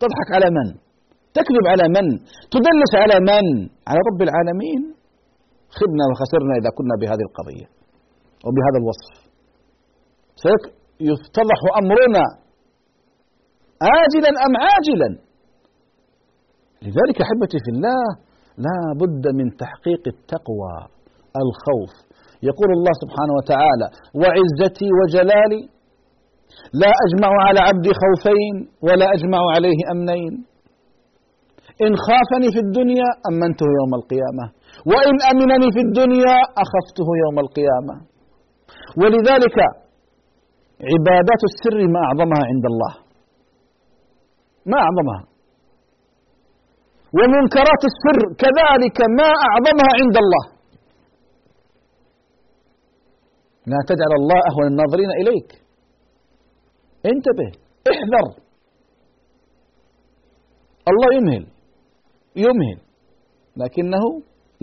[0.01, 0.67] تضحك على من؟
[1.33, 2.07] تكذب على من؟
[2.53, 3.45] تدلس على من؟
[3.87, 4.98] على رب العالمين.
[5.77, 7.67] خبنا وخسرنا إذا كنا بهذه القضية
[8.45, 9.15] وبهذا الوصف.
[10.43, 12.25] سيفتضح أمرنا
[14.03, 15.09] آجلا أم عاجلا.
[16.85, 18.05] لذلك أحبتي في الله
[18.65, 20.75] لا بد من تحقيق التقوى
[21.43, 21.93] الخوف.
[22.49, 23.87] يقول الله سبحانه وتعالى
[24.19, 25.63] وعزتي وجلالي
[26.81, 28.55] لا أجمع على عبدي خوفين
[28.87, 30.33] ولا أجمع عليه أمنين.
[31.85, 34.45] إن خافني في الدنيا أمنته يوم القيامة.
[34.91, 37.95] وإن أمنني في الدنيا أخفته يوم القيامة.
[39.01, 39.57] ولذلك
[40.91, 42.93] عبادات السر ما أعظمها عند الله.
[44.71, 45.21] ما أعظمها.
[47.17, 50.45] ومنكرات السر كذلك ما أعظمها عند الله.
[53.71, 55.49] لا تجعل الله أهون الناظرين إليك.
[57.05, 57.49] انتبه
[57.91, 58.25] احذر.
[60.91, 61.47] الله يمهل
[62.35, 62.79] يمهل.
[63.57, 64.03] لكنه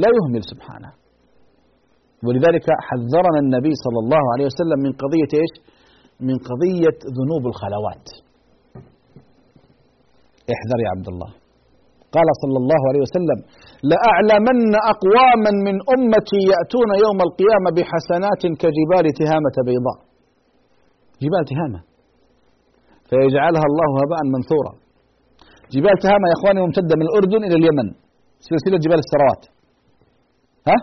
[0.02, 0.90] لا يهمل سبحانه.
[2.26, 5.52] ولذلك حذرنا النبي صلى الله عليه وسلم من قضية إيش؟
[6.28, 8.06] من قضية ذنوب الخلوات.
[10.54, 11.30] احذر يا عبد الله.
[12.16, 13.38] قال صلى الله عليه وسلم
[13.90, 19.98] لأعلمن أقواما من أمتي يأتون يوم القيامة بحسنات كجبال تهامة بيضاء.
[21.22, 21.80] جبال تهامة.
[23.08, 24.72] فيجعلها الله هباء منثورا.
[25.74, 27.88] جبال تهامة يا إخواني ممتدة من الأردن إلى اليمن.
[28.48, 29.55] سلسلة جبال السروات
[30.68, 30.78] ها؟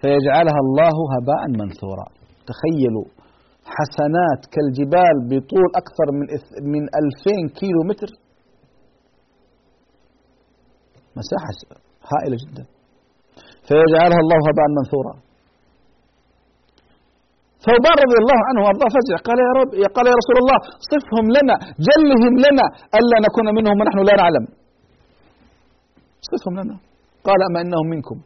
[0.00, 2.06] فيجعلها الله هباء منثورا.
[2.50, 3.06] تخيلوا
[3.76, 6.26] حسنات كالجبال بطول أكثر من
[6.74, 8.10] من 2000 كيلو متر
[11.18, 11.58] مساحة
[12.10, 12.64] هائلة جدا.
[13.66, 15.14] فيجعلها الله هباء منثورا.
[17.66, 20.58] ثوبان رضي الله عنه وأرضاه فزع قال يا رب قال يا رسول الله
[20.92, 21.54] صفهم لنا
[21.88, 22.66] جلهم لنا
[22.98, 24.44] ألا نكون منهم ونحن لا نعلم.
[26.32, 26.76] صفهم لنا.
[27.26, 28.18] قال أما إنهم منكم.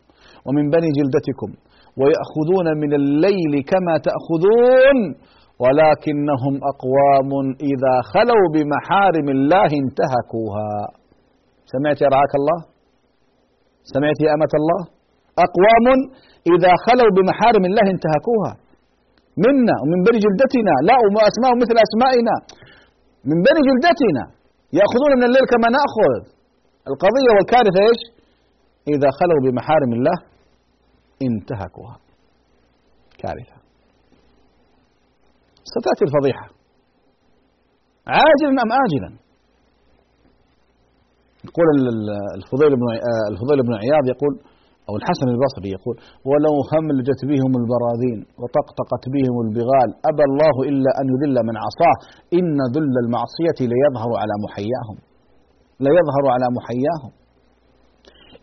[0.47, 1.51] ومن بني جلدتكم
[2.01, 4.99] ويأخذون من الليل كما تأخذون
[5.63, 7.31] ولكنهم أقوام
[7.71, 10.73] إذا خلوا بمحارم الله انتهكوها.
[11.73, 12.59] سمعت يا رعاك الله؟
[13.95, 14.81] سمعت يا أمة الله؟
[15.47, 15.87] أقوام
[16.55, 18.53] إذا خلوا بمحارم الله انتهكوها.
[19.45, 22.35] منا ومن بني جلدتنا لا وأسماء مثل أسمائنا.
[23.31, 24.25] من بني جلدتنا
[24.79, 26.13] يأخذون من الليل كما نأخذ.
[26.91, 28.01] القضية والكارثة إيش؟
[28.95, 30.17] إذا خلوا بمحارم الله
[31.31, 31.97] انتهكوها.
[33.19, 33.57] كارثة.
[35.73, 36.47] ستأتي الفضيحة.
[38.17, 39.11] عاجلا أم آجلا؟
[41.49, 41.67] يقول
[42.39, 42.87] الفضيل بن
[43.33, 44.35] الفضيل بن عياض يقول
[44.89, 45.97] أو الحسن البصري يقول
[46.31, 51.97] ولو هملجت بهم البراذين وطقطقت بهم البغال أبى الله إلا أن يذل من عصاه.
[52.39, 54.97] إن ذل المعصية ليظهر على محياهم.
[55.87, 57.13] ليظهر على محياهم.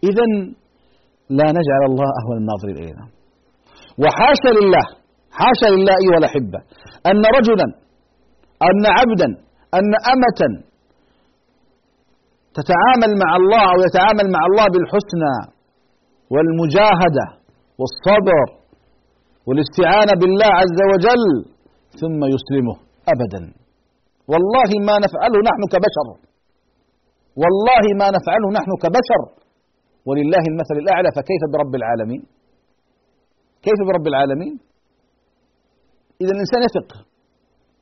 [0.10, 0.28] إذا
[1.40, 3.06] لا نجعل الله أهون الناظرين إلينا.
[4.02, 4.86] وحاشا لله
[5.40, 6.60] حاشا لله أيها الأحبة
[7.10, 7.68] أن رجلا
[8.70, 9.30] أن عبدا
[9.80, 10.42] أن أمة
[12.60, 15.36] تتعامل مع الله أو يتعامل مع الله بالحسنى
[16.34, 17.26] والمجاهدة
[17.80, 18.40] والصبر
[19.48, 21.24] والاستعانة بالله عز وجل
[22.02, 22.78] ثم يسلمه
[23.14, 23.42] أبدا.
[24.32, 26.08] والله ما نفعله نحن كبشر.
[27.42, 29.22] والله ما نفعله نحن كبشر.
[30.08, 32.22] ولله المثل الأعلى فكيف برب العالمين؟
[33.66, 34.54] كيف برب العالمين؟
[36.22, 36.90] إذا الإنسان يثق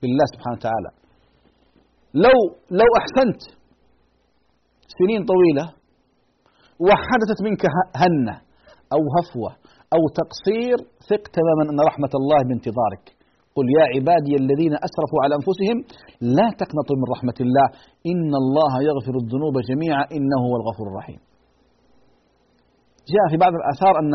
[0.02, 0.92] بالله سبحانه وتعالى.
[2.26, 2.38] لو
[2.82, 3.42] لو أحسنت
[5.00, 5.66] سنين طويلة
[6.86, 7.64] وحدثت منك
[8.02, 8.36] هنة
[8.96, 9.52] أو هفوة
[9.96, 10.78] أو تقصير
[11.10, 13.06] ثق تماما أن رحمة الله بانتظارك
[13.56, 15.78] قل يا عبادي الذين أسرفوا على أنفسهم
[16.38, 17.68] لا تقنطوا من رحمة الله.
[18.12, 21.20] إن الله يغفر الذنوب جميعا إنه هو الغفور الرحيم.
[23.13, 24.13] جاء في بعض الآثار أن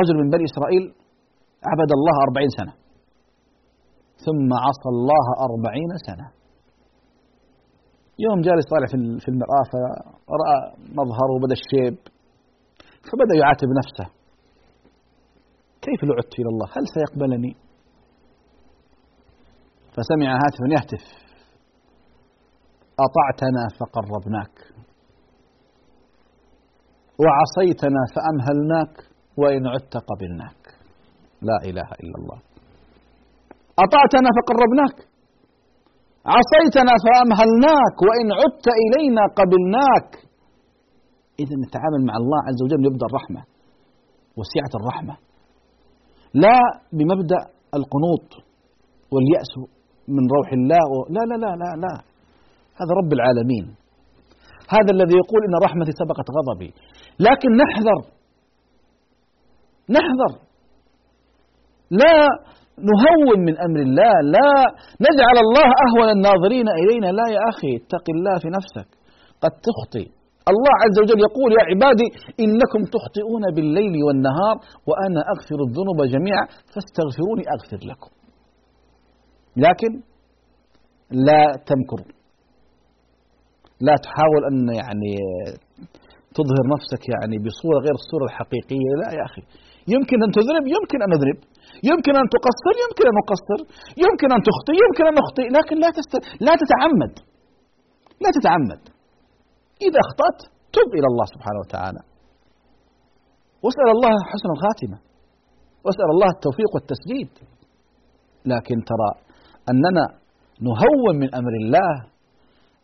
[0.00, 0.84] رجل من بني إسرائيل
[1.72, 2.72] عبد الله أربعين سنة
[4.26, 6.26] ثم عصى الله أربعين سنة.
[8.18, 8.86] يوم جالس طالع
[9.22, 10.58] في المرآة فرأى
[10.98, 11.98] مظهره بدأ الشيب
[13.06, 14.06] فبدأ يعاتب نفسه.
[15.82, 17.56] كيف لو عدت إلى الله؟ هل سيقبلني؟
[19.94, 21.04] فسمع هاتفا يهتف.
[23.06, 24.54] أطعتنا فقربناك.
[27.22, 28.94] وعصيتنا فأمهلناك
[29.40, 30.62] وإن عدت قبلناك.
[31.42, 32.38] لا إله إلا الله.
[33.84, 34.96] أطعتنا فقربناك.
[36.36, 40.10] عصيتنا فأمهلناك وإن عدت إلينا قبلناك.
[41.42, 43.42] إذا نتعامل مع الله عز وجل يبدأ الرحمة
[44.38, 45.14] وسعة الرحمة.
[46.34, 46.58] لا
[46.92, 47.40] بمبدأ
[47.78, 48.28] القنوط
[49.12, 49.52] واليأس
[50.08, 51.94] من روح الله لا لا لا لا لا.
[52.80, 53.79] هذا رب العالمين.
[54.74, 56.70] هذا الذي يقول إن رحمتي سبقت غضبي.
[57.26, 58.00] لكن نحذر.
[59.96, 60.32] نحذر.
[61.90, 62.16] لا
[62.90, 64.14] نهون من أمر الله.
[64.36, 64.50] لا
[65.06, 67.08] نجعل الله أهون الناظرين إلينا.
[67.18, 68.88] لا يا أخي اتق الله في نفسك.
[69.42, 70.06] قد تخطئ
[70.52, 72.08] الله عز وجل يقول يا عبادي
[72.44, 74.56] إنكم تخطئون بالليل والنهار
[74.88, 78.10] وأنا أغفر الذنوب جميعا فاستغفروني أغفر لكم.
[79.56, 79.92] لكن
[81.10, 82.19] لا تمكر
[83.86, 85.12] لا تحاول أن يعني
[86.38, 88.90] تظهر نفسك يعني بصورة غير الصورة الحقيقية.
[89.00, 89.42] لا يا أخي
[89.94, 91.38] يمكن أن تذنب يمكن أن أذنب
[91.90, 93.60] يمكن أن تقصر يمكن أن أقصر
[94.04, 96.12] يمكن أن تخطئ يمكن أن أخطئ لكن لا تست...
[96.46, 97.14] لا تتعمد
[98.24, 98.82] لا تتعمد.
[99.86, 100.38] إذا أخطأت
[100.76, 102.02] تب إلى الله سبحانه وتعالى.
[103.64, 104.98] واسأل الله حسن الخاتمة.
[105.84, 107.30] واسأل الله التوفيق والتسديد.
[108.52, 109.10] لكن ترى
[109.70, 110.04] أننا
[110.68, 111.92] نهون من أمر الله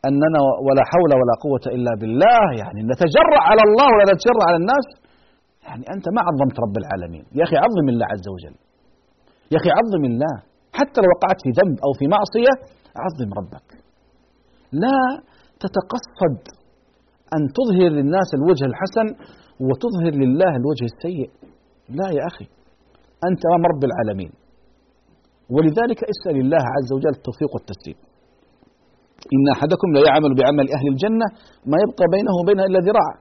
[0.09, 4.87] أننا ولا حول ولا قوة إلا بالله يعني نتجرع على الله ولا نتجرع على الناس؟
[5.67, 7.25] يعني أنت ما عظمت رب العالمين.
[7.39, 8.57] يا أخي عظم الله عز وجل.
[9.53, 10.35] يا أخي عظم الله.
[10.79, 12.55] حتى لو وقعت في ذنب أو في معصية
[13.05, 13.69] عظم ربك.
[14.83, 15.01] لا
[15.63, 16.41] تتقصد
[17.37, 19.07] أن تظهر للناس الوجه الحسن
[19.67, 21.29] وتظهر لله الوجه السيء.
[21.99, 22.47] لا يا أخي.
[23.29, 24.33] أنت أمام رب العالمين.
[25.55, 27.99] ولذلك اسأل الله عز وجل التوفيق والتسديد
[29.35, 31.27] إن أحدكم لا يعمل بعمل أهل الجنة
[31.71, 33.13] ما يبقى بينه وبينها إلا ذراع.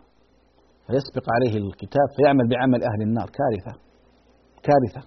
[0.88, 3.28] فيسبق عليه الكتاب فيعمل بعمل أهل النار.
[3.38, 3.74] كارثة.
[4.68, 5.02] كارثة.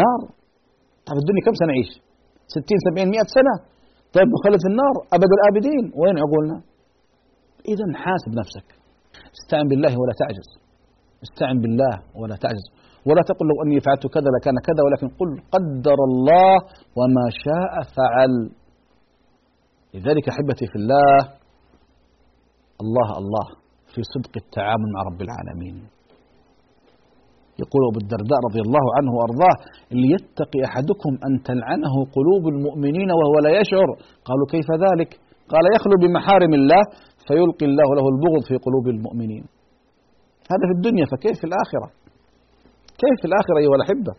[0.00, 0.20] نار.
[1.06, 1.90] طيب الدنيا كم سنة نعيش
[2.54, 3.54] ستين سبعين مئة سنة.
[4.14, 5.84] طيب نخلد في النار أبد الآبدين.
[6.00, 6.58] وين عقولنا
[7.72, 8.68] إذا حاسب نفسك.
[9.38, 10.48] استعن بالله ولا تعجز.
[11.26, 12.66] استعن بالله ولا تعجز.
[13.08, 16.54] ولا تقل لو أني فعلت كذا لكان كذا ولكن قل قدر الله
[16.98, 18.32] وما شاء فعل.
[19.94, 21.16] لذلك أحبتي في الله
[22.82, 23.46] الله الله
[23.94, 25.76] في صدق التعامل مع رب العالمين.
[27.62, 29.56] يقول أبو الدرداء رضي الله عنه وأرضاه
[30.02, 33.88] ليتقي أحدكم أن تلعنه قلوب المؤمنين وهو لا يشعر.
[34.28, 35.10] قالوا كيف ذلك؟
[35.52, 36.82] قال يخلو بمحارم الله
[37.26, 39.44] فيلقي الله له البغض في قلوب المؤمنين.
[40.52, 41.88] هذا في الدنيا فكيف في الآخرة؟
[43.02, 44.12] كيف في الآخرة أيها الأحبة؟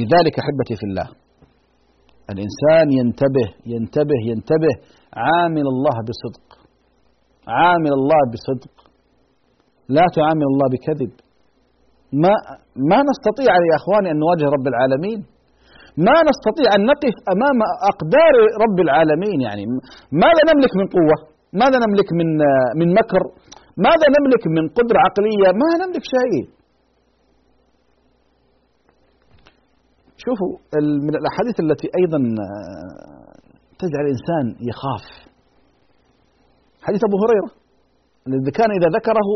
[0.00, 1.08] لذلك أحبتي في الله
[2.32, 4.74] الإنسان ينتبه ينتبه ينتبه
[5.26, 6.46] عامل الله بصدق
[7.58, 8.74] عامل الله بصدق
[9.96, 11.12] لا تعامل الله بكذب
[12.22, 12.34] ما
[12.90, 15.20] ما نستطيع يا إخواني أن نواجه رب العالمين
[16.06, 17.58] ما نستطيع أن نقف أمام
[17.92, 18.34] أقدار
[18.64, 19.64] رب العالمين يعني
[20.22, 21.16] ماذا نملك من قوة؟
[21.62, 22.28] ماذا نملك من
[22.80, 23.22] من مكر؟
[23.86, 26.42] ماذا نملك من قدرة عقلية؟ ما نملك شيء.
[30.26, 30.52] شوفوا
[31.06, 32.18] من الأحاديث التي أيضا
[33.82, 35.04] تجعل الإنسان يخاف.
[36.86, 37.50] حديث أبو هريرة
[38.28, 39.28] الذي كان إذا ذكره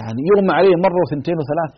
[0.00, 1.72] يعني يغمى عليه مرة وثنتين وثلاث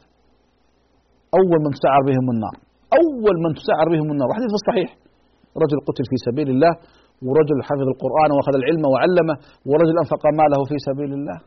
[1.41, 2.57] أول من تسعر بهم النار
[3.01, 4.29] أول من تسعر بهم النار.
[4.31, 4.91] وحديث الصحيح
[5.63, 6.73] رجل قتل في سبيل الله
[7.27, 9.37] ورجل حفظ القرآن وأخذ العلم وعلمه
[9.69, 11.39] ورجل أنفق ماله في سبيل الله.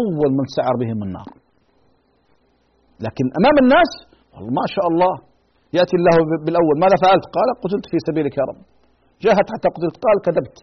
[0.00, 1.28] أول من تسعر بهم النار.
[3.04, 3.90] لكن أمام الناس
[4.32, 5.14] والله ما شاء الله
[5.76, 6.74] يأتي الله بالأول.
[6.84, 8.60] ماذا فعلت؟ قال قتلت في سبيلك يا رب.
[9.24, 9.96] جاهدت حتى قتلت.
[10.04, 10.58] قال كذبت.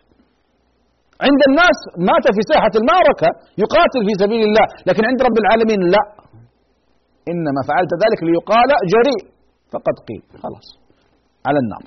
[1.27, 1.77] عند الناس
[2.09, 3.29] مات في ساحة المعركة
[3.63, 6.03] يقاتل في سبيل الله لكن عند رب العالمين لا.
[7.31, 9.23] إنما فعلت ذلك ليقال جريء.
[9.73, 10.23] فقد قيل.
[10.43, 10.67] خلاص.
[11.47, 11.83] على النار.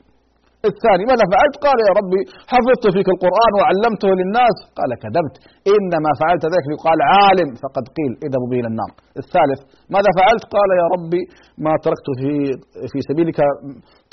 [0.66, 2.20] الثاني ماذا فعلت؟ قال يا ربي
[2.52, 4.56] حفظت فيك القرآن وعلمته للناس.
[4.78, 5.34] قال كذبت.
[5.74, 6.64] إنما فعلت ذلك.
[6.72, 7.48] ليقال عالم.
[7.62, 8.90] فقد قيل إذهبوا به إلى النار.
[9.22, 9.60] الثالث
[9.94, 11.22] ماذا فعلت؟ قال يا ربي
[11.64, 12.30] ما تركت في
[12.92, 13.38] في سبيلك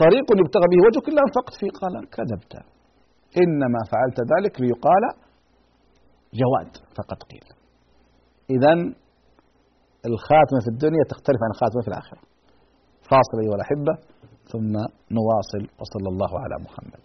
[0.03, 1.71] طريق يبتغى به وجهك إلا أنفقت فيه.
[1.81, 2.53] قال كذبت.
[3.43, 5.03] إنما فعلت ذلك ليقال
[6.39, 6.73] جواد.
[6.97, 7.47] فقد قيل.
[8.55, 8.73] إذا
[10.09, 12.21] الخاتمة في الدنيا تختلف عن الخاتمة في الآخرة.
[13.09, 13.93] فاصل أيها الأحبة.
[14.51, 14.73] ثم
[15.11, 17.03] نواصل وصلى الله على محمد.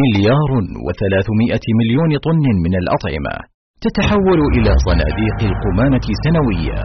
[0.00, 0.50] مليار
[0.86, 3.34] وثلاثمائة مليون طن من الأطعمة
[3.80, 6.82] تتحول إلى صناديق القمامة سنويا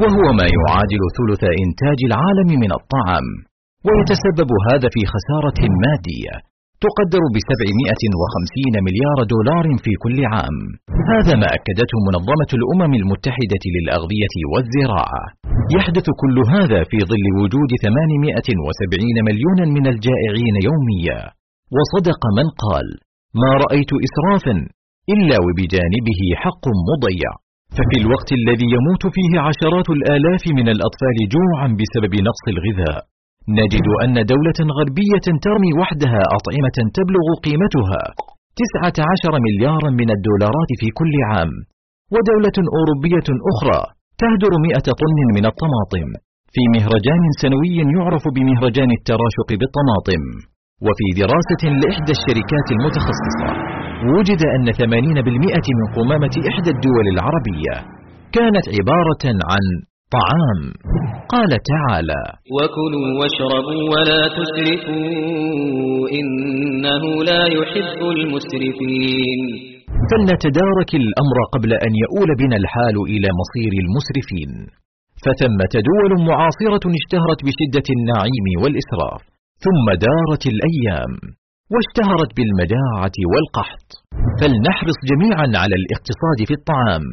[0.00, 3.49] وهو ما يعادل ثلث إنتاج العالم من الطعام.
[3.86, 6.34] ويتسبب هذا في خسارة مادية
[6.86, 10.58] تقدر ب 750 مليار دولار في كل عام.
[11.12, 15.24] هذا ما أكدته منظمة الأمم المتحدة للأغذية والزراعة.
[15.76, 21.20] يحدث كل هذا في ظل وجود 870 مليونا من الجائعين يوميا.
[21.76, 22.86] وصدق من قال
[23.42, 24.54] ما رأيت إسرافا
[25.14, 27.30] إلا وبجانبه حق مضيع.
[27.76, 33.00] ففي الوقت الذي يموت فيه عشرات الآلاف من الأطفال جوعا بسبب نقص الغذاء.
[33.58, 38.02] نجد أن دولة غربية ترمي وحدها أطعمة تبلغ قيمتها
[38.84, 41.50] 19 مليارا من الدولارات في كل عام
[42.14, 43.80] ودولة أوروبية أخرى
[44.20, 46.08] تهدر 100 طن من الطماطم
[46.54, 50.22] في مهرجان سنوي يعرف بمهرجان التراشق بالطماطم
[50.86, 53.48] وفي دراسة لإحدى الشركات المتخصصة
[54.14, 57.74] وجد أن 80% من قمامة إحدى الدول العربية
[58.36, 59.64] كانت عبارة عن
[60.18, 60.60] طعام.
[61.34, 62.22] قال تعالى
[62.56, 69.40] وكلوا واشربوا ولا تسرفوا إنه لا يحب المسرفين.
[70.10, 74.52] فلنتدارك الأمر قبل أن يؤول بنا الحال إلى مصير المسرفين.
[75.24, 79.22] فثمة دول معاصرة اشتهرت بشدة النعيم والإسراف
[79.64, 81.12] ثم دارت الأيام.
[81.74, 83.88] واشتهرت بالمجاعة والقحط.
[84.40, 87.04] فلنحرص جميعا على الاقتصاد في الطعام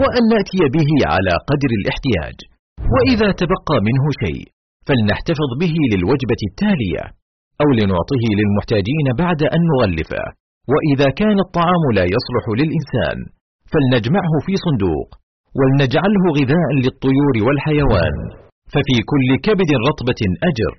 [0.00, 2.36] وأن نأتي به على قدر الاحتياج.
[2.94, 4.44] وإذا تبقى منه شيء
[4.86, 7.04] فلنحتفظ به للوجبة التالية
[7.62, 10.24] أو لنعطه للمحتاجين بعد أن نغلفه.
[10.72, 13.18] وإذا كان الطعام لا يصلح للإنسان
[13.70, 15.08] فلنجمعه في صندوق
[15.58, 18.16] ولنجعله غذاء للطيور والحيوان.
[18.72, 20.20] ففي كل كبد رطبة
[20.50, 20.72] أجر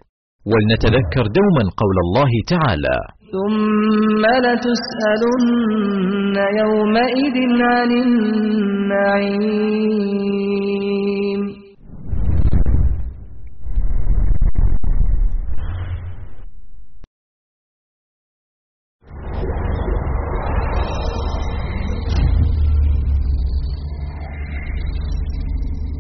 [0.52, 2.98] ولنتذكر دوما قول الله تعالى
[3.34, 9.43] ثم لتسألن يومئذ عن النعيم.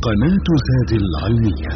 [0.05, 1.73] قناة زاد العلمية.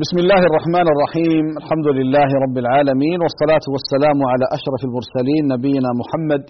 [0.00, 1.44] بسم الله الرحمن الرحيم.
[1.60, 6.42] الحمد لله رب العالمين والصلاة والسلام على أشرف المرسلين نبينا محمد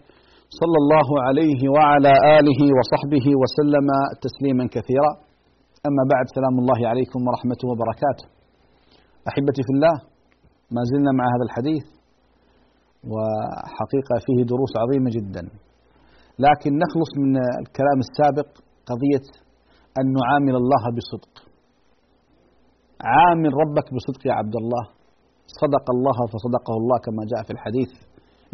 [0.61, 3.87] صلى الله عليه وعلى آله وصحبه وسلم
[4.25, 5.13] تسليما كثيرا.
[5.89, 8.25] أما بعد سلام الله عليكم ورحمته وبركاته.
[9.31, 9.95] أحبتي في الله
[10.75, 11.87] ما زلنا مع هذا الحديث
[13.13, 15.43] وحقيقة فيه دروس عظيمة جدا.
[16.47, 18.49] لكن نخلص من الكلام السابق
[18.91, 19.27] قضية
[19.99, 21.35] أن نعامل الله بصدق.
[23.15, 24.85] عامل ربك بصدق يا عبد الله.
[25.61, 27.91] صدق الله فصدقه الله كما جاء في الحديث.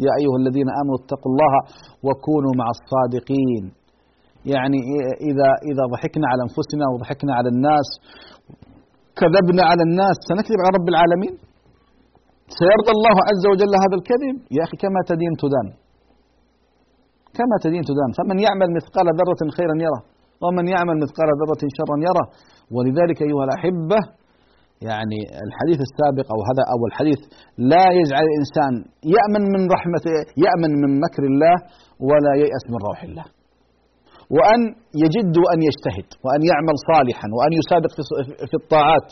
[0.05, 1.53] يا أيها الذين آمنوا اتقوا الله
[2.07, 3.63] وكونوا مع الصادقين.
[4.53, 4.79] يعني
[5.29, 7.89] إذا إذا ضحكنا على أنفسنا وضحكنا على الناس
[9.19, 11.33] كذبنا على الناس سنكذب على رب العالمين؟
[12.59, 15.67] سيرضى الله عز وجل هذا الكذب؟ يا أخي كما تدين تدان.
[17.37, 18.09] كما تدين تدان.
[18.17, 20.01] فمن يعمل مثقال ذرة خيرا يره
[20.43, 22.25] ومن يعمل مثقال ذرة شرا يره.
[22.75, 23.99] ولذلك أيها الأحبة
[24.81, 27.19] يعني الحديث السابق أو هذا أو الحديث
[27.57, 28.73] لا يجعل الإنسان
[29.15, 30.05] يأمن من رحمه
[30.45, 31.55] يأمن من مكر الله
[32.09, 33.25] ولا ييأس من روح الله.
[34.35, 34.61] وأن
[35.03, 37.91] يجد وأن يجتهد وأن يعمل صالحا وأن يسابق
[38.49, 39.07] في الطاعات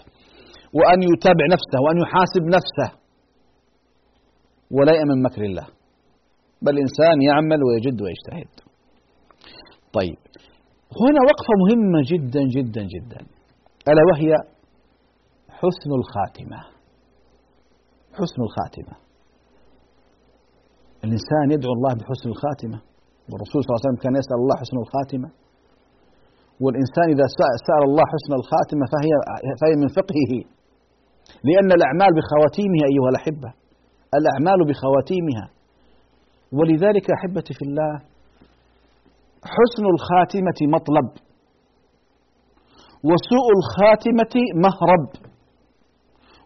[0.78, 2.90] وأن يتابع نفسه وأن يحاسب نفسه
[4.72, 5.68] ولا يأمن من مكر الله.
[6.62, 8.52] بل الإنسان يعمل ويجد ويجتهد.
[9.98, 10.20] طيب
[11.02, 13.20] هنا وقفة مهمة جدا جدا جدا
[13.90, 14.32] ألا وهي
[15.62, 16.60] حسن الخاتمة.
[18.18, 18.96] حسن الخاتمة.
[21.06, 22.78] الإنسان يدعو الله بحسن الخاتمة.
[23.30, 25.30] والرسول صلى الله عليه وسلم كان يسأل الله حسن الخاتمة.
[26.64, 27.28] والإنسان إذا
[27.68, 29.12] سأل الله حسن الخاتمة فهي,
[29.62, 30.34] فهي من فقهه.
[31.48, 33.50] لأن الأعمال بخواتيمها أيها الأحبة.
[34.20, 35.46] الأعمال بخواتيمها.
[36.58, 37.94] ولذلك أحبتي في الله
[39.56, 41.08] حسن الخاتمة مطلب.
[43.10, 44.36] وسوء الخاتمة
[44.66, 45.08] مهرب.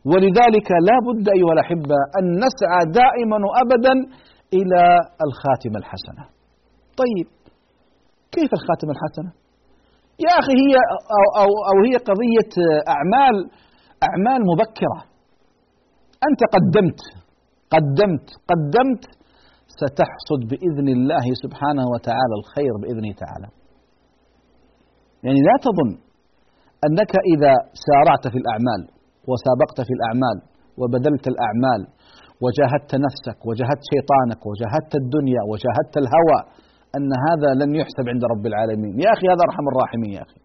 [0.06, 3.96] ولذلك لا بد أيها الأحبة أن نسعى دائما وأبدا
[4.58, 4.82] إلى
[5.28, 6.24] الخاتمة الحسنة.
[7.02, 7.28] طيب
[8.36, 9.32] كيف الخاتمة الحسنة؟
[10.26, 10.74] يا أخي هي
[11.18, 12.54] أو, أو, أو هي قضية
[12.96, 13.36] أعمال
[14.08, 15.00] أعمال مبكرة.
[16.28, 17.02] أنت قدمت
[17.74, 19.04] قدمت قدمت
[19.80, 23.48] ستحصد بإذن الله سبحانه وتعالى الخير بإذنه تعالى.
[25.24, 25.92] يعني لا تظن
[26.86, 27.54] أنك إذا
[27.88, 30.38] سارعت في الأعمال وسابقت في الأعمال
[30.80, 31.82] وبذلت الأعمال
[32.44, 36.40] وجاهدت نفسك وجاهدت شيطانك وجاهدت الدنيا وجاهدت الهوى
[36.98, 38.94] أن هذا لن يحسب عند رب العالمين.
[39.04, 40.40] يا أخي هذا أرحم الراحمين يا أخي.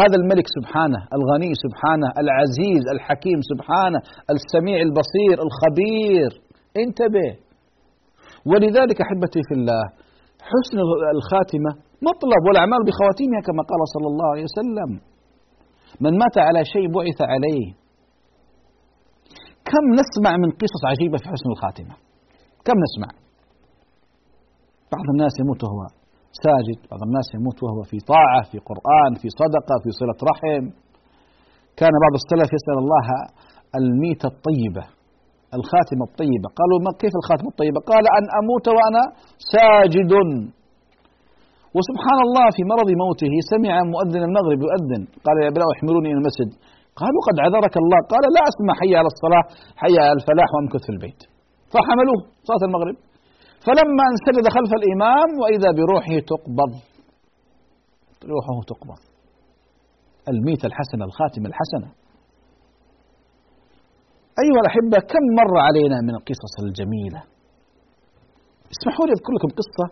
[0.00, 4.00] هذا الملك سبحانه الغني سبحانه العزيز الحكيم سبحانه
[4.34, 6.30] السميع البصير الخبير.
[6.82, 7.30] انتبه.
[8.50, 9.84] ولذلك أحبتي في الله
[10.52, 10.76] حسن
[11.16, 11.70] الخاتمة
[12.08, 14.90] مطلب والأعمال بخواتيمها كما قال صلى الله عليه وسلم.
[16.04, 17.81] من مات على شيء بعث عليه.
[19.72, 21.94] كم نسمع من قصص عجيبة في حسن الخاتمة؟
[22.66, 23.10] كم نسمع؟
[24.94, 25.80] بعض الناس يموت وهو
[26.44, 30.64] ساجد بعض الناس يموت وهو في طاعة في قرآن في صدقة في صلة رحم.
[31.80, 33.06] كان بعض السلف يسأل الله
[33.80, 34.84] الميتة الطيبة
[35.58, 36.48] الخاتمة الطيبة.
[36.58, 39.02] قالوا ما كيف الخاتمة الطيبة؟ قال أن أموت وأنا
[39.54, 40.12] ساجد.
[41.76, 45.02] وسبحان الله في مرض موته سمع مؤذن المغرب يؤذن.
[45.26, 46.50] قال يا بلاء احملوني إلى المسجد.
[47.00, 47.98] قالوا قد عذرك الله.
[48.12, 49.44] قال لا أسمع حي على الصلاة
[49.82, 51.20] حي على الفلاح وأمكث في البيت.
[51.72, 52.96] فحملوه صلاة المغرب.
[53.66, 56.72] فلما انسجد خلف الإمام وإذا بروحه تقبض.
[58.32, 59.00] روحه تقبض.
[60.32, 61.88] الميت الحسنة الخاتمة الحسنة.
[64.42, 67.20] أيها الأحبة كم مر علينا من القصص الجميلة.
[68.74, 69.86] اسمحوا لي أذكر لكم قصة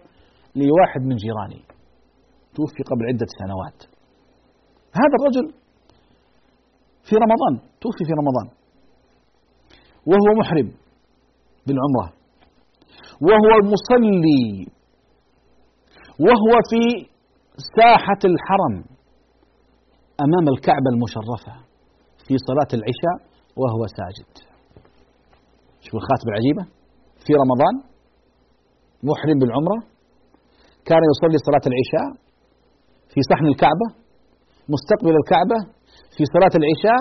[0.56, 1.62] لواحد من جيراني.
[2.54, 3.78] توفي قبل عدة سنوات.
[5.00, 5.46] هذا الرجل
[7.10, 8.46] في رمضان توفي في رمضان.
[10.06, 10.68] وهو محرم
[11.66, 12.08] بالعمرة.
[13.26, 14.66] وهو مصلي
[16.26, 16.82] وهو في
[17.78, 18.74] ساحة الحرم
[20.24, 21.54] أمام الكعبة المشرفة
[22.26, 23.16] في صلاة العشاء
[23.60, 24.32] وهو ساجد.
[25.80, 26.64] شوف الخاتمة العجيبة.
[27.26, 27.74] في رمضان
[29.08, 29.78] محرم بالعمرة.
[30.88, 32.08] كان يصلي صلاة العشاء
[33.12, 33.86] في صحن الكعبة
[34.74, 35.58] مستقبل الكعبة
[36.20, 37.00] في صلاة العشاء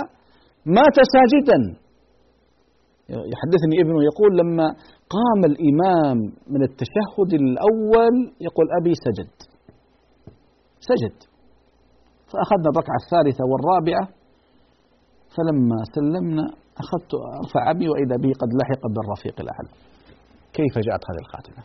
[0.77, 1.59] مات ساجدا.
[3.33, 4.67] يحدثني ابنه يقول لما
[5.15, 6.17] قام الإمام
[6.53, 8.15] من التشهد الأول
[8.47, 9.33] يقول أبي سجد.
[10.89, 11.17] سجد.
[12.29, 14.05] فأخذنا الركعة الثالثة والرابعة
[15.35, 16.45] فلما سلمنا
[16.83, 17.11] أخذت
[17.43, 19.71] أرفع أبي وإذا به قد لحق بالرفيق الأعلى.
[20.57, 21.61] كيف جاءت هذه الخاتمة؟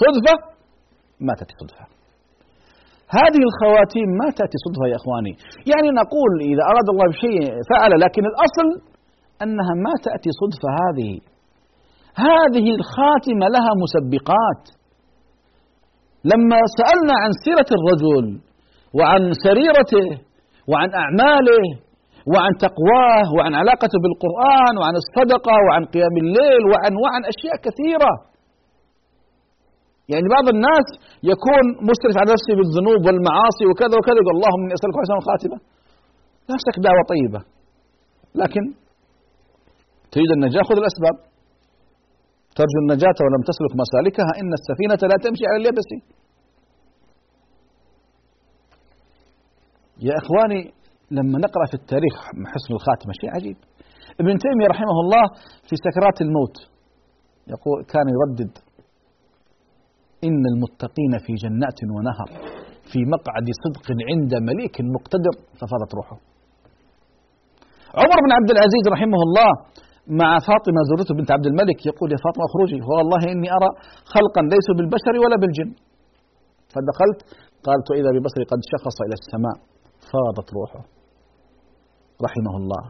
[0.00, 0.34] صدفة؟
[1.26, 1.86] ما تأتي صدفة.
[3.18, 5.32] هذه الخواتيم ما تأتي صدفة يا إخواني.
[5.72, 7.40] يعني نقول إذا أراد الله بشيء
[7.70, 8.68] فعل لكن الأصل
[9.42, 11.12] أنها ما تأتي صدفة هذه.
[12.28, 14.62] هذه الخاتمة لها مسبقات.
[16.32, 18.26] لما سألنا عن سيرة الرجل
[18.98, 20.06] وعن سريرته
[20.70, 21.64] وعن أعماله
[22.32, 28.12] وعن تقواه وعن علاقته بالقرآن وعن الصدقة وعن قيام الليل وعن وعن أشياء كثيرة
[30.12, 30.86] يعني بعض الناس
[31.32, 35.56] يكون مسرف على نفسه بالذنوب والمعاصي وكذا وكذا يقول اللهم إني أسألك حسن الخاتمة.
[36.54, 37.40] نفسك دعوة طيبة.
[38.42, 38.64] لكن
[40.12, 41.16] تريد النجاة خذ الأسباب.
[42.58, 45.88] ترجو النجاة ولم تسلك مسالكها إن السفينة لا تمشي على اليبس
[50.08, 50.62] يا إخواني
[51.16, 52.14] لما نقرأ في التاريخ
[52.52, 53.58] حسن الخاتمة شيء عجيب.
[54.20, 55.24] ابن تيمية رحمه الله
[55.68, 56.56] في سكرات الموت
[57.54, 58.52] يقول كان يردد
[60.24, 62.28] إن المتقين في جنات ونهر
[62.90, 66.16] في مقعد صدق عند مليك مقتدر ففاضت روحه.
[68.00, 69.50] عمر بن عبد العزيز رحمه الله
[70.20, 73.70] مع فاطمة زوجته بنت عبد الملك يقول يا فاطمة اخرجي والله إني أرى
[74.14, 75.70] خلقا ليسوا بالبشر ولا بالجن.
[76.72, 77.20] فدخلت
[77.66, 79.56] قالت إذا ببصري قد شخص إلى السماء.
[80.10, 80.82] فاضت روحه.
[82.26, 82.82] رحمه الله.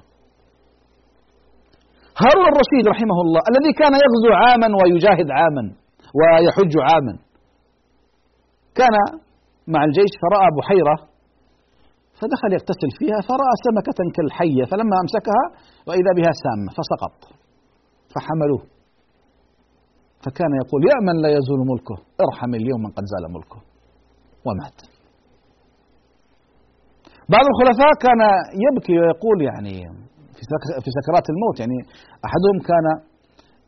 [2.23, 5.65] هارون الرشيد رحمه الله الذي كان يغزو عاما ويجاهد عاما.
[6.19, 7.15] ويحج عاما.
[8.79, 8.95] كان
[9.75, 10.97] مع الجيش فرأى بحيرة
[12.19, 15.45] فدخل يغتسل فيها فرأى سمكة كالحية فلما أمسكها
[15.89, 17.17] وإذا بها سامة فسقط
[18.13, 18.63] فحملوه.
[20.25, 23.61] فكان يقول يا من لا يزول ملكه ارحم اليوم من قد زال ملكه.
[24.47, 24.79] ومات.
[27.35, 28.21] بعض الخلفاء كان
[28.65, 29.77] يبكي ويقول يعني
[30.85, 31.79] في سكرات الموت يعني
[32.27, 32.87] أحدهم كان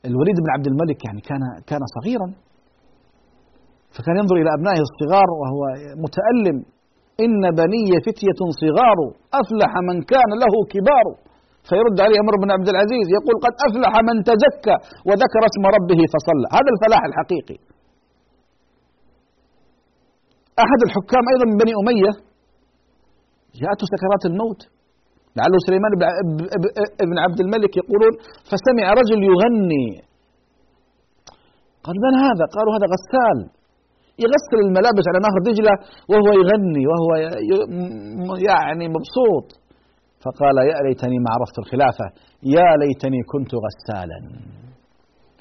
[0.04, 2.28] الوليد بن عبد الملك يعني كان كان صغيرا
[3.96, 5.62] فكان ينظر إلى أبنائه الصغار وهو
[6.04, 6.56] متألم
[7.24, 8.98] إن بني فتية صغار
[9.40, 11.06] أفلح من كان له كبار.
[11.68, 14.76] فيرد عليه عمر بن عبد العزيز يقول قد أفلح من تزكى
[15.08, 16.46] وذكر اسم ربه فصلى.
[16.56, 17.58] هذا الفلاح الحقيقي.
[20.64, 22.12] أحد الحكام أيضا من بني أمية
[23.60, 24.60] جاءته سكرات الموت.
[25.36, 25.92] لعله سليمان
[27.10, 28.12] بن عبد الملك يقولون
[28.50, 29.88] فسمع رجل يغني.
[31.84, 33.38] قال من هذا؟ قالوا هذا غسال.
[34.24, 35.74] يغسل الملابس على نهر دجلة
[36.10, 37.10] وهو يغني وهو
[38.50, 39.46] يعني مبسوط.
[40.24, 42.06] فقال يا ليتني ما عرفت الخلافة
[42.56, 44.18] يا ليتني كنت غسالا.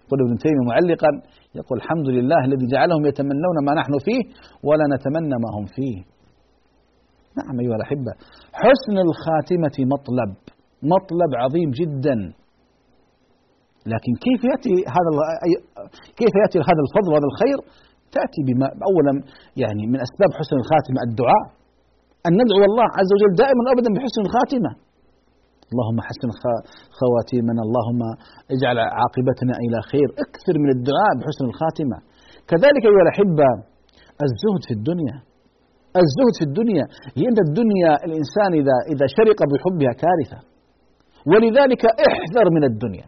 [0.02, 1.12] يقول ابن تيمية معلقا
[1.60, 4.22] يقول الحمد لله الذي جعلهم يتمنون ما نحن فيه
[4.68, 5.98] ولا نتمنى ما هم فيه.
[7.40, 8.12] نعم أيها الأحبة.
[8.64, 10.32] حسن الخاتمة مطلب
[10.94, 12.18] مطلب عظيم جدا.
[13.94, 15.12] لكن كيف يأتي هذا
[16.20, 17.58] كيف يأتي هذا الفضل وهذا الخير؟
[18.16, 19.14] تأتي بما أولا
[19.64, 21.46] يعني من أسباب حسن الخاتمة الدعاء.
[22.28, 24.72] أن ندعو الله عز وجل دائما أبدا بحسن الخاتمة.
[25.72, 26.30] اللهم حسن
[27.00, 28.02] خواتيمنا اللهم
[28.56, 30.08] اجعل عاقبتنا إلى خير.
[30.26, 31.98] أكثر من الدعاء بحسن الخاتمة.
[32.50, 33.50] كذلك أيها الأحبة
[34.26, 35.18] الزهد في الدنيا.
[36.06, 36.86] الزهد في الدنيا
[37.20, 40.40] لأن الدنيا الإنسان إذا إذا شرق بحبها كارثة.
[41.32, 43.06] ولذلك احذر من الدنيا.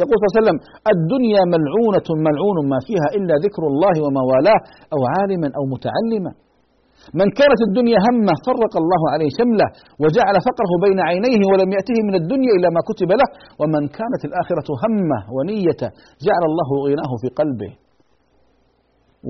[0.00, 0.58] يقول صلى الله عليه وسلم
[0.94, 4.60] الدنيا ملعونة ملعون ما فيها إلا ذكر الله وما والاه
[4.94, 6.32] أو عالما أو متعلما.
[7.20, 9.68] من كانت الدنيا همه فرق الله عليه شمله
[10.02, 13.28] وجعل فقره بين عينيه ولم يأته من الدنيا إلا ما كتب له.
[13.60, 15.88] ومن كانت الآخرة همه ونيته
[16.26, 17.72] جعل الله غناه في قلبه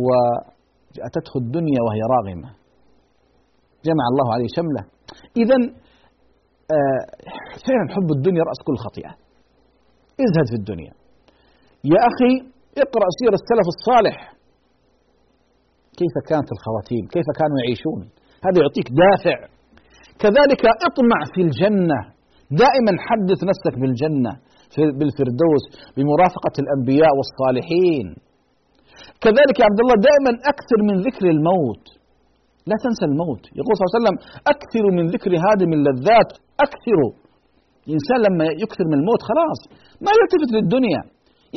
[0.04, 2.50] وأتته الدنيا وهي راغمة.
[3.88, 4.82] جمع الله عليه شمله.
[5.42, 5.58] إذا
[6.76, 7.02] آه
[7.66, 9.12] فعلا حب الدنيا رأس كل خطيئة.
[10.24, 10.92] ازهد في الدنيا.
[11.92, 12.32] يا أخي
[12.84, 14.16] اقرأ سير السلف الصالح.
[16.00, 18.00] كيف كانت الخواتيم؟ كيف كانوا يعيشون؟
[18.46, 19.38] هذا يعطيك دافع.
[20.22, 22.00] كذلك اطمع في الجنة.
[22.62, 24.32] دائما حدث نفسك بالجنة
[24.98, 25.64] بالفردوس
[25.96, 28.06] بمرافقة الأنبياء والصالحين.
[29.24, 31.84] كذلك يا عبد الله دائما أكثر من ذكر الموت.
[32.70, 33.42] لا تنسى الموت.
[33.58, 34.16] يقول صلى الله عليه وسلم
[34.54, 36.30] أكثروا من ذكر هادم اللذات
[36.66, 37.12] أكثروا
[37.86, 39.60] الإنسان لما يكثر من الموت خلاص
[40.04, 41.02] ما يلتفت للدنيا.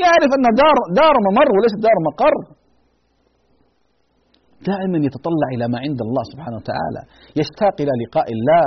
[0.03, 2.36] يعرف أن دار دار ممر وليست دار مقر.
[4.70, 7.01] دائما يتطلع إلى ما عند الله سبحانه وتعالى.
[7.39, 8.66] يشتاق إلى لقاء الله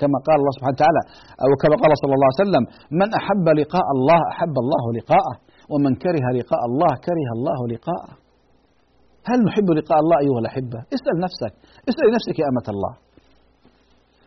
[0.00, 1.02] كما قال الله سبحانه وتعالى
[1.44, 2.64] أو كما قال صلى الله عليه وسلم
[3.00, 5.34] من أحب لقاء الله أحب الله لقاءه
[5.72, 8.12] ومن كره لقاء الله كره الله لقاءه.
[9.28, 11.52] هل نحب لقاء الله أيها الأحبة؟ اسأل نفسك.
[11.90, 12.92] اسأل نفسك يا أمة الله.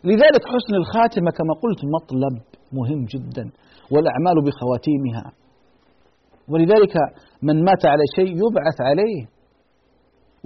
[0.09, 2.35] لذلك حسن الخاتمة كما قلت مطلب
[2.77, 3.45] مهم جدا
[3.93, 5.25] والأعمال بخواتيمها.
[6.51, 6.95] ولذلك
[7.47, 9.19] من مات على شيء يبعث عليه.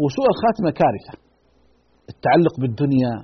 [0.01, 1.13] وسوء الخاتمة كارثة.
[2.13, 3.15] التعلق بالدنيا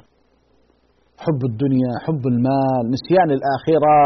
[1.23, 3.97] حب الدنيا حب المال نسيان الآخرة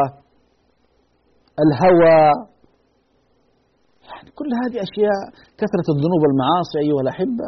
[1.64, 2.22] الهوى
[4.40, 5.20] كل هذه أشياء
[5.60, 7.48] كثرة الذنوب والمعاصي أيها الأحبة.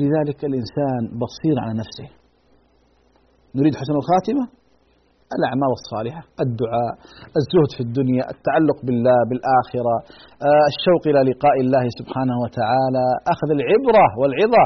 [0.00, 2.08] لذلك الإنسان بصير على نفسه.
[3.58, 4.44] نريد حسن الخاتمة؟
[5.38, 6.92] الأعمال الصالحة الدعاء
[7.40, 9.96] الزهد في الدنيا التعلق بالله بالآخرة
[10.48, 14.64] آه، الشوق إلى لقاء الله سبحانه وتعالى أخذ العبرة والعظة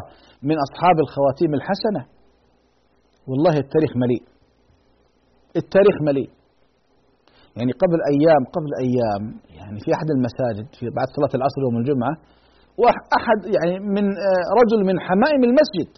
[0.48, 2.02] من أصحاب الخواتيم الحسنة.
[3.28, 4.22] والله التاريخ مليء.
[5.60, 6.30] التاريخ مليء.
[7.58, 9.22] يعني قبل أيام قبل أيام
[9.58, 12.14] يعني في أحد المساجد في بعد صلاة العصر يوم الجمعة
[12.82, 15.90] وأحد يعني من آه، رجل من حمائم المسجد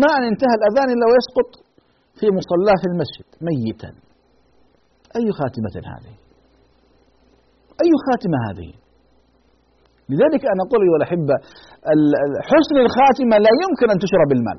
[0.00, 1.50] ما أن انتهى الأذان إلا ويسقط
[2.18, 3.90] في مصلاه في المسجد ميتا.
[5.18, 6.14] أي خاتمة هذه؟
[7.82, 8.70] أي خاتمة هذه؟
[10.10, 11.36] لذلك أنا أقول أيها الأحبة
[12.50, 14.58] حسن الخاتمة لا يمكن أن تشرى بالمال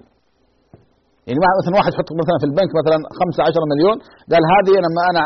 [1.27, 3.97] يعني مثلا واحد يحط مثلا في البنك مثلا 15 مليون
[4.31, 5.23] قال هذه أنا ما أنا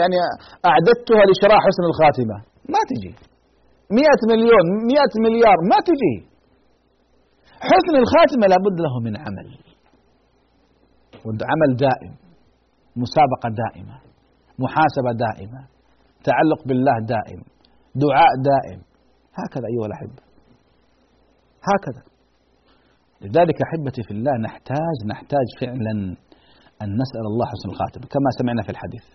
[0.00, 0.16] يعني
[0.70, 2.36] أعددتها لشراء حسن الخاتمة.
[2.74, 3.12] ما تجي.
[3.98, 6.16] 100 مليون 100 مليار ما تجي.
[7.70, 9.48] حسن الخاتمة لابد له من عمل.
[11.50, 12.12] عمل دائم.
[13.02, 13.96] مسابقة دائمة.
[14.64, 15.60] محاسبة دائمة.
[16.28, 17.40] تعلق بالله دائم.
[18.04, 18.80] دعاء دائم.
[19.40, 20.22] هكذا أيها الأحبة.
[21.70, 22.02] هكذا.
[23.24, 25.94] لذلك أحبتي في الله نحتاج نحتاج فعلا
[26.82, 29.06] أن نسأل الله حسن الخاتمه كما سمعنا في الحديث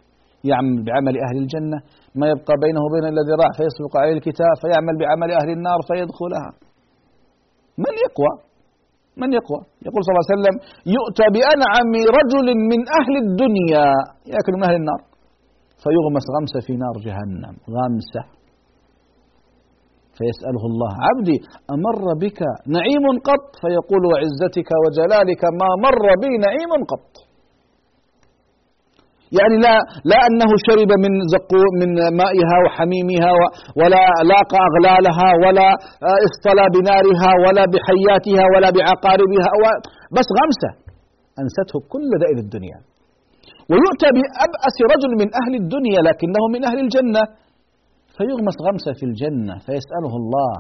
[0.51, 1.78] يعمل بعمل أهل الجنة
[2.20, 6.49] ما يبقى بينه وبين الذي راح فيسبق عليه الكتاب فيعمل بعمل أهل النار فيدخلها.
[7.84, 8.34] من يقوى؟
[9.22, 10.56] من يقوى؟ يقول صلى الله عليه وسلم
[10.97, 13.86] يؤتى بأنعم رجل من أهل الدنيا
[14.34, 15.01] يأكل من أهل النار.
[15.84, 17.56] فيغمس غمسة في نار جهنم.
[17.76, 18.24] غمسة.
[20.18, 20.91] فيسأله الله.
[21.07, 21.38] عبدي
[21.76, 22.39] أمر بك
[22.76, 27.11] نعيم قط؟ فيقول وعزتك وجلالك ما مر بي نعيم قط.
[29.39, 29.76] يعني لا
[30.11, 31.91] لا أنه شرب من زقو من
[32.22, 33.32] مائها وحميمها
[33.80, 35.68] ولا لاقى أغلالها ولا
[36.28, 39.49] اصطلى بنارها ولا بحياتها ولا بعقاربها
[40.16, 40.72] بس غمسة.
[41.41, 42.78] أنسته كل دائر الدنيا.
[43.72, 47.24] ويؤتى بأبأس رجل من أهل الدنيا لكنه من أهل الجنة.
[48.18, 50.55] فيغمس غمسة في الجنة فيسأله الله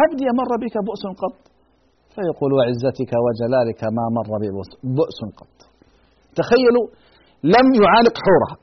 [0.00, 1.38] عبدي مر بك بؤس قط؟
[2.14, 4.48] فيقول وعزتك وجلالك ما مر بي
[4.98, 5.56] بؤس قط.
[6.40, 6.86] تخيلوا
[7.56, 8.56] لم يعانق حورها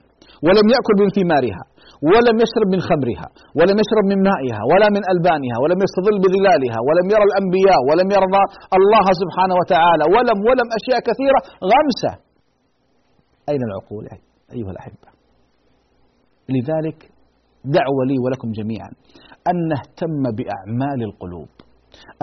[0.46, 1.64] ولم يأكل من ثمارها
[2.10, 3.28] ولم يشرب من خمرها
[3.58, 8.28] ولم يشرب من مائها ولا من ألبانها ولم يستظل بظلالها ولم يرى الأنبياء ولم يرى
[8.80, 11.40] الله سبحانه وتعالى ولم ولم أشياء كثيرة.
[11.72, 12.12] غمسة.
[13.52, 14.04] أين العقول
[14.56, 15.08] أيها الأحبة؟
[16.56, 17.11] لذلك
[17.66, 18.90] دعوة لي ولكم جميعا
[19.50, 21.50] أن نهتم بأعمال القلوب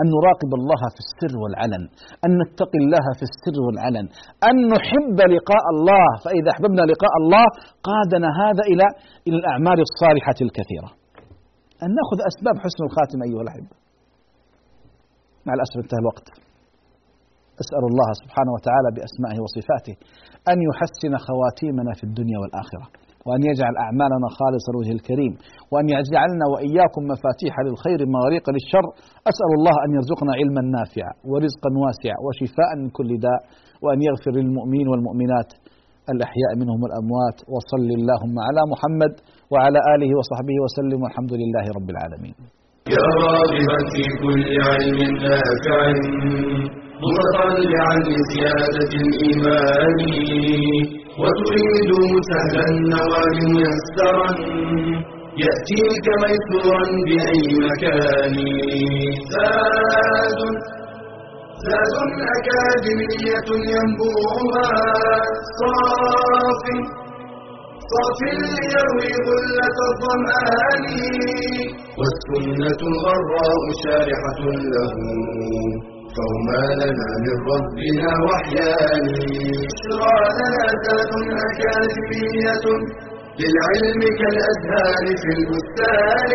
[0.01, 1.83] أن نراقب الله في السر والعلن
[2.25, 4.05] أن نتقي الله في السر والعلن
[4.49, 7.45] أن نحب لقاء الله فإذا أحببنا لقاء الله
[7.89, 8.85] قادنا هذا إلى
[9.27, 10.89] إلى الأعمال الصالحة الكثيرة.
[11.83, 13.75] أن نأخذ أسباب حسن الخاتمة أيها الأحبة.
[15.45, 16.27] مع الأسف انتهى الوقت.
[17.63, 19.95] أسأل الله سبحانه وتعالى بأسمائه وصفاته
[20.51, 22.87] أن يحسن خواتيمنا في الدنيا والآخرة.
[23.29, 25.33] وأن يجعل أعمالنا خالصا لوجه الكريم
[25.71, 28.85] وأن يجعلنا وإياكم مفاتيح للخير مغاريق للشر.
[29.31, 33.41] أسأل الله أن يرزقنا علما نافعا ورزقا واسعا وشفاء من كل داء
[33.83, 35.49] وأن يغفر للمؤمنين والمؤمنات
[36.13, 37.37] الأحياء منهم والأموات.
[37.55, 39.13] وصل اللهم على محمد
[39.51, 42.35] وعلى آله وصحبه وسلم والحمد لله رب العالمين.
[42.95, 46.88] يا راغبا في كل علم نافع.
[47.03, 49.99] متطلعا لزيادة الإيمان.
[51.21, 51.91] وتريد
[52.29, 54.29] سهلا النوال ميسرا.
[55.43, 58.35] يأتيك ميسورا بأي مكان.
[59.31, 60.39] زاد
[61.65, 61.95] زاد
[62.37, 64.69] أكاديمية ينبوعها.
[65.59, 66.63] صاف
[67.91, 70.85] صاف ليروي غلة الظمآن.
[71.99, 74.41] والسنة الغراء شارحة
[74.71, 74.93] له.
[76.19, 79.03] فهما لنا من ربنا وحيان
[79.61, 81.11] بشرى لنا ذات
[81.47, 82.65] أكاديمية
[83.39, 86.29] للعلم كالأزهار في البستان